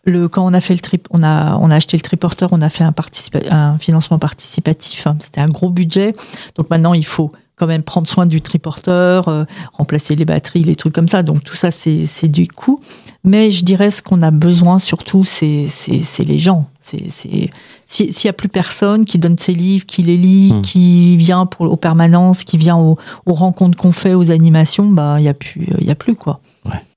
[0.07, 2.61] Le, quand on a fait le trip, on a, on a acheté le triporteur, on
[2.61, 5.07] a fait un, participa- un financement participatif.
[5.07, 5.17] hein.
[5.21, 6.15] C'était un gros budget.
[6.57, 10.75] Donc maintenant, il faut quand même prendre soin du triporteur, euh, remplacer les batteries, les
[10.75, 11.23] trucs comme ça.
[11.23, 12.81] Donc tout ça, c'est c'est du coût.
[13.23, 16.67] Mais je dirais ce qu'on a besoin surtout, c'est c'est- c'est les gens.
[16.81, 17.51] C'est c'est-
[17.87, 20.63] si- S'il n'y a plus personne qui donne ses livres, qui les lit, Hmm.
[20.63, 25.15] qui vient pour, aux permanences, qui vient aux, aux rencontres qu'on fait, aux animations, bah
[25.19, 26.41] il n'y a, plus- il y a plus quoi.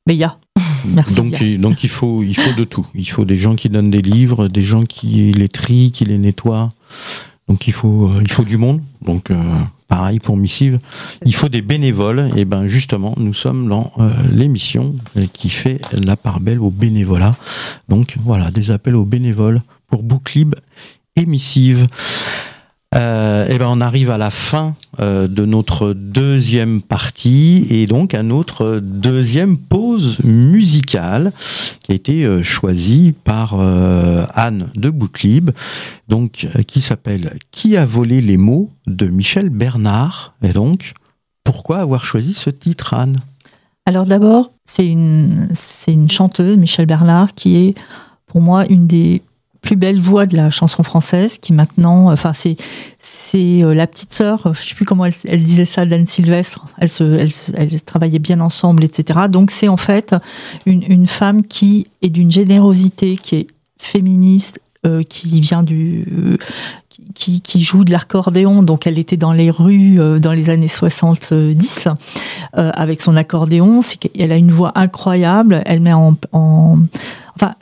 [0.07, 0.13] Ouais.
[0.13, 0.37] Mais il y a.
[0.85, 1.15] Merci.
[1.15, 2.85] Donc, il donc faut, il faut de tout.
[2.95, 6.17] Il faut des gens qui donnent des livres, des gens qui les trient, qui les
[6.17, 6.71] nettoient.
[7.47, 8.81] Donc il faut, euh, il faut du monde.
[9.01, 9.41] Donc euh,
[9.87, 10.79] pareil pour Missive.
[11.25, 12.29] Il faut des bénévoles.
[12.35, 14.95] Et ben justement, nous sommes dans euh, l'émission
[15.33, 17.35] qui fait la part belle au bénévolat.
[17.89, 20.55] Donc voilà, des appels aux bénévoles pour Booklib
[21.15, 21.83] et Missive.
[22.95, 28.13] Euh, et ben on arrive à la fin euh, de notre deuxième partie et donc
[28.13, 31.33] à notre deuxième pause musicale
[31.83, 35.51] qui a été euh, choisie par Anne de Bouclib,
[36.07, 40.33] donc qui s'appelle Qui a volé les mots de Michel Bernard.
[40.41, 40.93] Et donc
[41.43, 43.17] pourquoi avoir choisi ce titre, Anne?
[43.85, 47.75] Alors d'abord, c'est une, c'est une chanteuse, Michel Bernard, qui est
[48.25, 49.21] pour moi une des
[49.67, 52.55] plus belles voix de la chanson française, qui maintenant, enfin c'est
[52.99, 56.67] c'est euh, la petite sœur, je sais plus comment elle, elle disait ça, d'Anne Sylvestre.
[56.77, 59.19] Elle se, elle, elle travaillait bien ensemble, etc.
[59.29, 60.15] Donc c'est en fait
[60.65, 63.47] une, une femme qui est d'une générosité, qui est
[63.77, 66.05] féministe, euh, qui vient du
[67.13, 70.67] qui, qui joue de l'accordéon, donc elle était dans les rues euh, dans les années
[70.69, 71.87] 70
[72.57, 73.81] euh, avec son accordéon.
[73.99, 75.61] Qu'elle a une voix incroyable.
[75.65, 76.79] Elle met en, en-
[77.35, 77.55] enfin,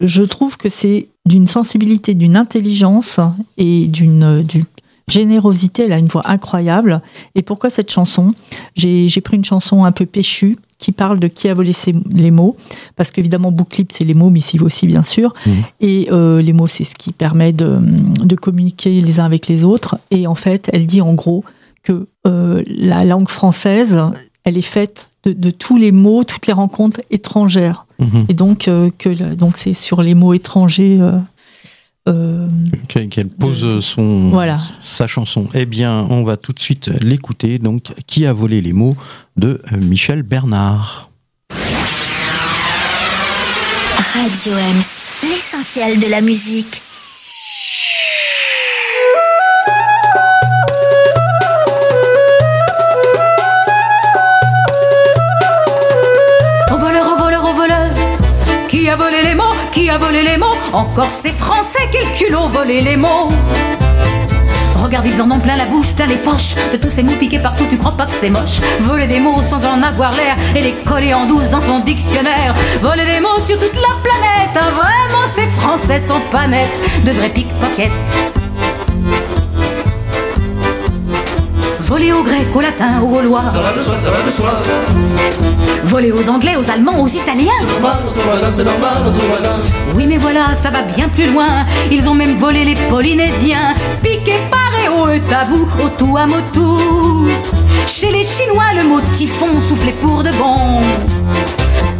[0.00, 3.20] je trouve que c'est d'une sensibilité, d'une intelligence
[3.56, 4.64] et d'une d'une
[5.08, 5.84] générosité.
[5.84, 7.02] Elle a une voix incroyable.
[7.34, 8.34] Et pourquoi cette chanson?
[8.76, 12.30] J'ai pris une chanson un peu péchue qui parle de qui a volé ses- les
[12.30, 12.56] mots,
[12.96, 15.34] parce qu'évidemment, Bouclip, c'est les mots, Missive aussi, bien sûr.
[15.44, 15.52] Mhm.
[15.80, 17.78] Et euh, les mots, c'est ce qui permet de,
[18.24, 19.98] de communiquer les uns avec les autres.
[20.10, 21.44] Et en fait, elle dit en gros
[21.82, 24.00] que euh, la langue française,
[24.44, 27.86] elle est faite de, de tous les mots, toutes les rencontres étrangères.
[27.98, 28.26] Mhm.
[28.28, 30.98] Et donc, euh, que le- donc c'est sur les mots étrangers.
[31.00, 31.18] euh,
[32.08, 32.48] euh,
[32.88, 34.56] Qu'elle pose De- son, Voilà.
[34.82, 35.48] sa chanson.
[35.54, 37.58] Eh bien, on va tout de suite l'écouter.
[37.58, 38.96] Donc, Qui a volé les mots
[39.36, 41.10] de Michel Bernard?
[44.14, 44.82] Radio Ems,
[45.22, 46.80] l'essentiel de la musique.
[59.70, 63.28] Qui a volé les mots Encore ces Français, quel culot voler les mots
[64.82, 66.56] Regarde, ils en ont plein la bouche, plein les poches.
[66.72, 69.42] De tous ces mots piqués partout, tu crois pas que c'est moche Voler des mots
[69.42, 72.52] sans en avoir l'air et les coller en douce dans son dictionnaire.
[72.82, 74.56] Voler des mots sur toute la planète.
[74.56, 76.66] Ah, vraiment, ces Français sont pas nets.
[77.04, 77.92] De vrais pickpockets.
[81.90, 83.42] Voler aux Grecs, aux Latins, aux Gaulois.
[83.52, 84.52] Ça va de soi, ça va de soi.
[85.82, 87.50] Voler aux Anglais, aux Allemands, aux Italiens.
[87.66, 89.56] Normal, notre voisin, c'est normal, notre voisin.
[89.96, 91.66] Oui, mais voilà, ça va bien plus loin.
[91.90, 93.74] Ils ont même volé les Polynésiens.
[94.04, 97.34] Piqué paréo et tabou, au tout à motu.
[97.88, 100.80] Chez les Chinois, le mot typhon soufflait pour de bon.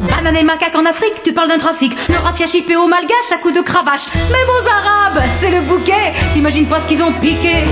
[0.09, 1.97] Banane et macaque en Afrique, tu parles d'un trafic.
[2.09, 4.07] Le raffia chippé au malgache à coups de cravache.
[4.31, 6.15] Même aux Arabes, c'est le bouquet.
[6.33, 7.65] T'imagines pas ce qu'ils ont piqué.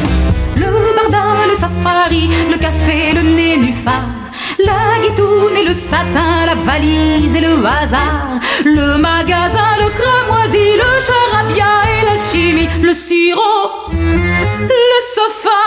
[0.60, 4.02] Le bardin, le safari, le café, le nénuphar.
[4.58, 8.40] La guitoune et le satin, la valise et le hasard.
[8.64, 12.68] Le magasin, le cramoisi, le charabia et l'alchimie.
[12.82, 15.62] Le sirop, le sofa,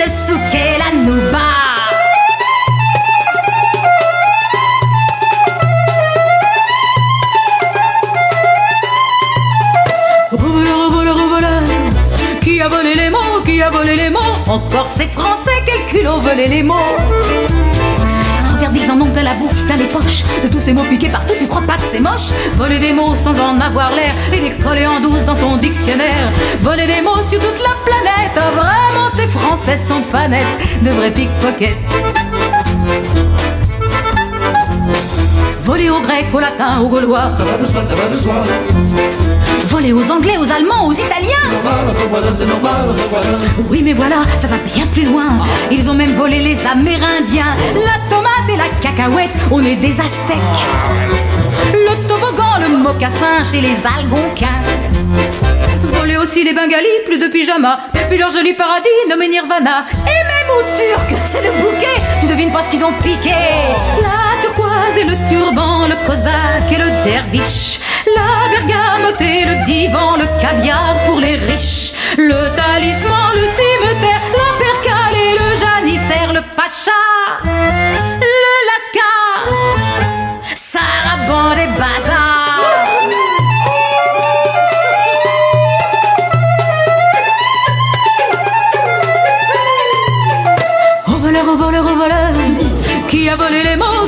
[0.00, 1.61] le souk et la nouba.
[14.48, 16.74] Encore ces Français, quel culot volé les mots.
[18.56, 21.08] Regarde, ils en ont plein la bouche, plein les poches De tous ces mots piqués
[21.08, 22.30] partout, tu crois pas que c'est moche?
[22.56, 26.30] Voler des mots sans en avoir l'air Et les coller en douce dans son dictionnaire.
[26.60, 31.10] Voler des mots sur toute la planète Ah, Vraiment, ces Français sont pas De vrais
[31.10, 31.76] pickpockets.
[35.64, 37.30] Voler aux Grecs, aux Latins, aux Gaulois.
[37.36, 38.34] Ça va de soi, ça va de soi.
[39.66, 43.38] Voler aux Anglais, aux Allemands, aux Italiens Normal, notre voisin, c'est normal, notre voisin.
[43.68, 45.26] Oui, mais voilà, ça va bien plus loin.
[45.70, 50.36] Ils ont même volé les Amérindiens, la tomate et la cacahuète au nez des Aztèques.
[51.72, 54.62] Le toboggan, le mocassin chez les Algonquins.
[55.84, 57.78] Volé aussi les Bengalis, plus de pyjama.
[57.94, 59.84] Et puis leur joli paradis nommé Nirvana.
[59.92, 62.02] Et même aux Turcs, c'est le bouquet.
[62.20, 63.34] Tu devines pas ce qu'ils ont piqué.
[64.02, 67.80] La turquoise et le turban, le cosaque et le derviche.
[68.16, 71.92] La bergamote le divan, le caviar pour les riches.
[72.16, 77.21] Le talisman, le cimetière, la percale et le janissaire, le pacha.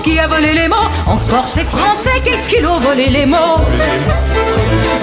[0.04, 0.76] Qui a volé les mots.
[1.06, 3.56] Encore ces Français Quel kilo volé les mots.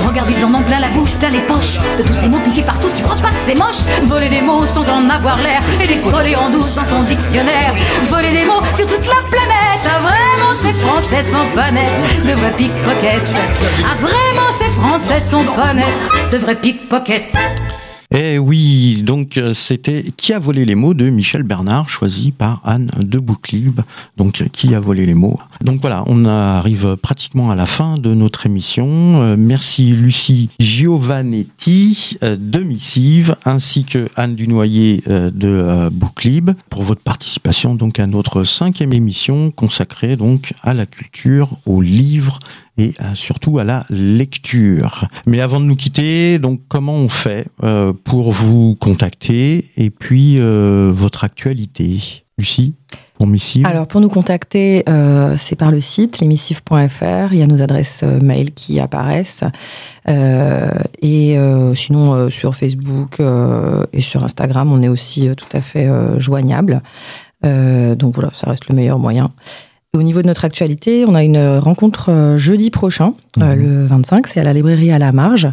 [0.06, 1.80] Regarde, ils en ont plein la bouche, plein les poches.
[1.98, 3.82] De tous ces mots piqués partout, tu crois pas que c'est moche?
[4.04, 5.62] Voler des mots sans en avoir l'air.
[5.82, 7.74] Et les coller en douce dans son dictionnaire.
[8.10, 9.86] Voler des mots sur toute la planète.
[9.86, 13.34] Ah vraiment, ces Français sont pas De vrais pickpockets.
[13.84, 15.74] Ah vraiment, ces Français sont pas
[16.32, 17.32] De vrais pickpockets
[18.14, 22.62] Eh oui, donc euh, c'était Qui a volé les mots de Michel Bernard, choisi par
[22.66, 23.80] Anne de Bouclib.
[24.18, 28.14] Donc Qui a volé les mots Donc voilà, on arrive pratiquement à la fin de
[28.14, 28.88] notre émission.
[29.22, 36.52] Euh, merci Lucie Giovanetti euh, de Missive, ainsi que Anne Dunoyer euh, de euh, Bouclib
[36.70, 42.40] pour votre participation donc à notre cinquième émission consacrée donc à la culture, aux livres
[42.78, 45.08] et euh, surtout à la lecture.
[45.28, 50.38] Mais avant de nous quitter, donc comment on fait euh, pour vous contacter et puis
[50.40, 52.24] euh, votre actualité?
[52.38, 52.74] Lucie,
[53.14, 53.68] pour Missive?
[53.68, 54.84] Alors, pour nous contacter,
[55.38, 57.34] c'est par le site l'émissif.fr.
[57.34, 59.44] Il y a nos adresses mail qui apparaissent.
[60.08, 61.38] Et
[61.76, 63.22] sinon, sur Facebook
[63.94, 66.82] et sur Instagram, on est aussi tout à fait joignable.
[67.44, 69.32] Donc voilà, ça reste le meilleur moyen.
[69.94, 74.26] Au niveau de notre actualité, on a une rencontre euh, jeudi prochain, euh, le 25,
[74.28, 75.50] c'est à la librairie à la marge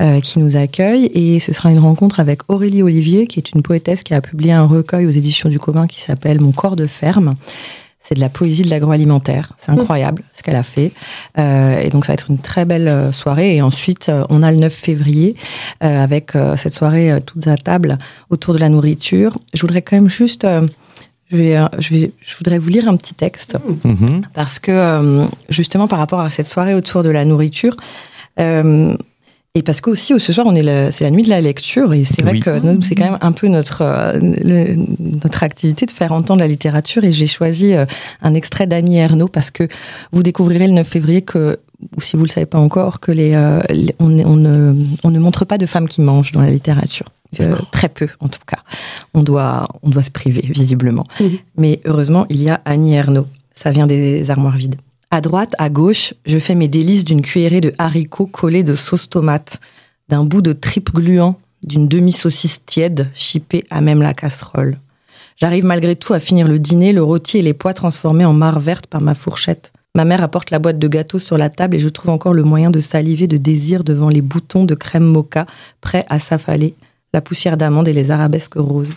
[0.00, 3.62] euh, qui nous accueille et ce sera une rencontre avec Aurélie Olivier qui est une
[3.62, 6.86] poétesse qui a publié un recueil aux éditions du commun qui s'appelle Mon corps de
[6.86, 7.34] ferme.
[8.02, 9.52] C'est de la poésie de l'agroalimentaire.
[9.58, 10.92] C'est incroyable ce qu'elle a fait.
[11.38, 13.56] Euh, et donc ça va être une très belle euh, soirée.
[13.56, 15.36] Et ensuite, euh, on a le 9 février
[15.84, 17.98] euh, avec euh, cette soirée euh, toutes à table
[18.30, 19.36] autour de la nourriture.
[19.52, 20.46] Je voudrais quand même juste...
[21.30, 24.22] je, vais, euh, je, vais, je voudrais vous lire un petit texte Mhm.
[24.34, 27.76] parce que euh, justement par rapport à cette soirée autour de la nourriture
[28.38, 28.94] euh,
[29.54, 32.04] et parce qu'aussi ce soir on est le- c'est la nuit de la lecture et
[32.04, 32.40] c'est vrai Oui.
[32.40, 33.82] que nous, c'est quand même un peu notre
[34.20, 34.76] le-
[35.22, 37.74] notre activité de faire entendre la littérature et j'ai choisi
[38.22, 39.66] un extrait d'Annie Ernaux parce que
[40.12, 41.58] vous découvrirez le 9 février que
[41.96, 45.10] ou si vous le savez pas encore que les, euh, les- on, on ne on
[45.10, 47.08] ne montre pas de femmes qui mangent dans la littérature
[47.38, 48.58] Euh, très peu en tout cas
[49.14, 51.38] on doit on doit se priver visiblement Mhm.
[51.56, 54.76] mais heureusement il y a Annie Ernaux ça vient des armoires vides
[55.12, 59.08] À droite, à gauche, je fais mes délices d'une cuillerée de haricots collés de sauce
[59.10, 59.58] tomate,
[60.08, 64.78] d'un bout de tripe gluant, d'une demi-saucisse tiède, chipée à même la casserole.
[65.36, 68.60] J'arrive malgré tout à finir le dîner, le rôti et les pois transformés en mare
[68.60, 69.72] verte par ma fourchette.
[69.96, 72.44] Ma mère apporte la boîte de gâteaux sur la table et je trouve encore le
[72.44, 75.46] moyen de saliver de désir devant les boutons de crème mocha
[75.80, 76.74] prêts à s'affaler,
[77.12, 78.94] la poussière d'amande et les arabesques roses.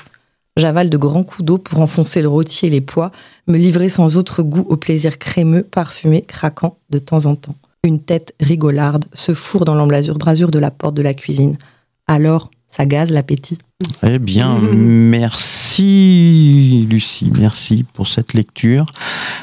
[0.55, 3.11] J'avale de grands coups d'eau pour enfoncer le rôti et les pois,
[3.47, 7.55] me livrer sans autre goût au plaisir crémeux, parfumé, craquant de temps en temps.
[7.83, 11.57] Une tête rigolarde se fourre dans l'embrasure brasure de la porte de la cuisine.
[12.05, 13.57] Alors, ça gaze l'appétit.
[14.03, 18.85] Eh bien, merci Lucie, merci pour cette lecture.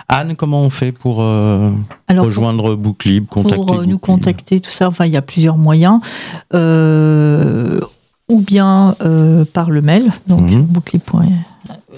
[0.08, 1.70] Anne, comment on fait pour euh,
[2.08, 5.12] Alors, rejoindre Book Libre, pour, contacter pour, euh, nous Libre contacter, tout ça, enfin, il
[5.12, 6.00] y a plusieurs moyens.
[6.54, 7.80] Euh,
[8.28, 10.48] ou bien euh, par le mail, donc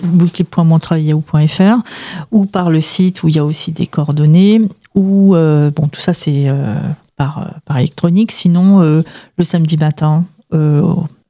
[0.02, 1.82] bouclier.montreuil.yahoo.fr,
[2.30, 4.62] ou par le site où il y a aussi des coordonnées,
[4.94, 6.74] ou euh, bon, tout ça c'est euh,
[7.16, 8.32] par, par électronique.
[8.32, 9.02] Sinon, euh,
[9.36, 10.24] le samedi matin,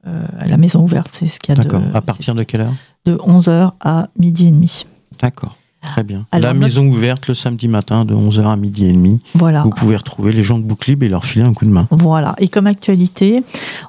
[0.07, 1.83] euh, à la maison ouverte, c'est ce qu'il y a de, D'accord.
[1.93, 2.73] À partir de quelle heure
[3.05, 4.85] de 11h à midi et demi.
[5.21, 5.55] D'accord.
[5.81, 6.25] Très bien.
[6.31, 9.19] Alors, la notre- maison ouverte le samedi matin de 11h à midi et demi.
[9.35, 9.63] Voilà.
[9.63, 11.87] Vous pouvez retrouver les gens de Book Libre et leur filer un coup de main.
[11.91, 12.35] Voilà.
[12.37, 13.43] Et comme actualité,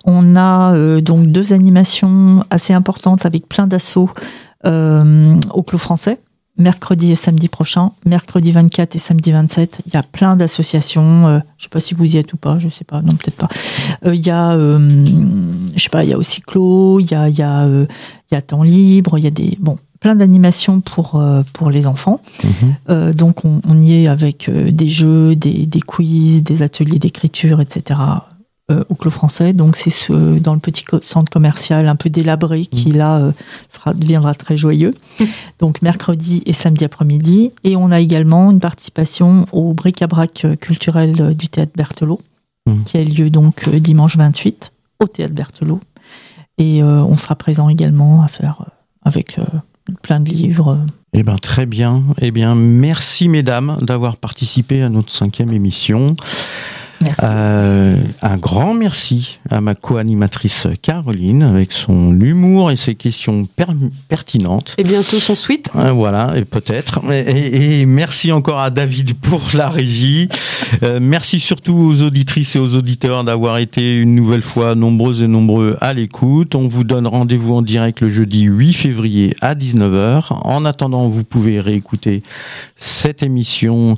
[0.05, 4.11] on a euh, donc deux animations assez importantes avec plein d'assauts
[4.67, 6.19] euh, au Clos Français.
[6.57, 11.27] Mercredi et samedi prochain, mercredi 24 et samedi 27, il y a plein d'associations.
[11.27, 13.37] euh, je sais pas si vous y êtes ou pas, je sais pas, non peut-être
[13.37, 13.49] pas.
[14.07, 15.05] Euh, Il y a, euh,
[15.75, 17.87] je sais pas, il y a aussi Clos, il y a, il y a, euh,
[18.31, 21.71] il y a temps libre, il y a des bon plein d'animations pour euh, pour
[21.71, 22.21] les enfants.
[22.89, 27.61] Euh, donc on, on y est avec des jeux, des, des quiz, des ateliers d'écriture,
[27.61, 27.99] etc.
[28.71, 29.53] euh, au Clos Français.
[29.53, 33.33] Donc c'est ce, dans le petit centre commercial un peu délabré qui là euh,
[33.73, 34.95] sera, deviendra très joyeux.
[35.59, 37.53] Donc mercredi et samedi après-midi.
[37.65, 42.21] Et on a également une participation au bric-à-brac euh, culturel du théâtre Berthelot
[42.67, 42.85] Mhm.
[42.85, 45.81] qui a lieu donc dimanche 28 au théâtre Berthelot.
[46.57, 48.65] Et euh, on sera présent également à faire
[49.05, 49.45] avec euh,
[50.03, 50.79] plein de livres.
[51.13, 52.03] Eh bien, très bien.
[52.21, 56.17] Eh bien, merci mesdames d'avoir participé à notre cinquième émission.
[57.05, 57.21] Merci.
[57.23, 63.67] Euh, un grand merci à ma co-animatrice Caroline avec son humour et ses questions per-
[64.09, 64.75] pertinentes.
[64.79, 65.71] Et bientôt son suite.
[65.77, 67.01] Euh, Voilà, et peut-être.
[67.11, 70.29] Et, et- et merci encore à David pour la régie.
[70.83, 75.29] Euh, merci surtout aux auditrices et aux auditeurs d'avoir été une nouvelle fois nombreuses et
[75.29, 76.55] nombreux à l'écoute.
[76.55, 80.33] On vous donne rendez-vous en direct le jeudi 8 février à 19h.
[80.43, 82.23] En attendant, vous pouvez réécouter
[82.77, 83.97] cette émission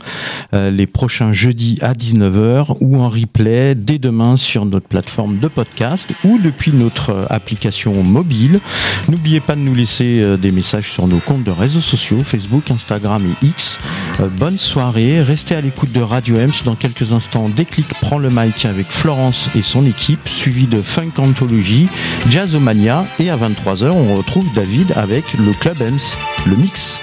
[0.52, 6.10] les prochains jeudis à 19h ou en replay dès demain sur notre plateforme de podcast
[6.24, 8.60] ou depuis notre euh, application mobile.
[9.08, 12.70] N'oubliez pas de nous laisser euh, des messages sur nos comptes de réseaux sociaux, Facebook,
[12.70, 13.78] Instagram et X.
[14.20, 16.52] Euh, bonne soirée, restez à l'écoute de Radio Ems.
[16.64, 21.12] Dans quelques instants, Déclic prend le mic avec Florence et son équipe, suivi de Funk
[21.18, 21.88] Anthology,
[22.28, 26.16] Jazzomania et à 23h, on retrouve David avec le Club Ems,
[26.46, 27.00] le mix.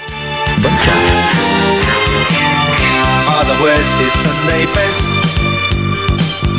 [0.58, 1.64] Bonne soirée.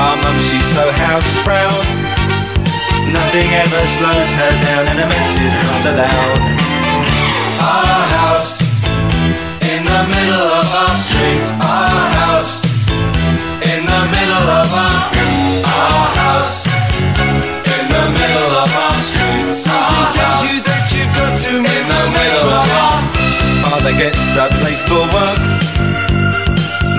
[0.00, 1.84] Our mum, she's so house proud.
[3.12, 6.40] Nothing ever slows her down and a mess is not allowed.
[7.60, 8.64] Our house
[9.60, 11.44] in the middle of our street.
[11.60, 12.64] Our house
[13.60, 15.00] in the middle of our
[15.68, 19.52] our house in the middle of our street.
[19.52, 22.98] Something tells you that you've got to in the middle of our
[23.68, 25.69] Father gets up late for work.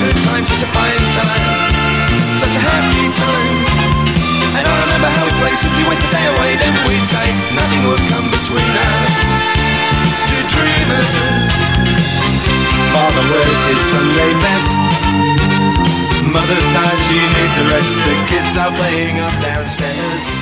[0.00, 1.44] Good time, such a fine time,
[2.36, 3.96] such a happy time.
[4.56, 7.82] And I remember how we'd play, simply waste the day away, then we'd say nothing
[7.88, 9.14] would come between us.
[10.28, 11.10] Two dreamers.
[12.92, 14.80] Father wears his Sunday best.
[16.28, 17.96] Mother's tired, she needs a rest.
[17.96, 20.35] The kids are playing up downstairs.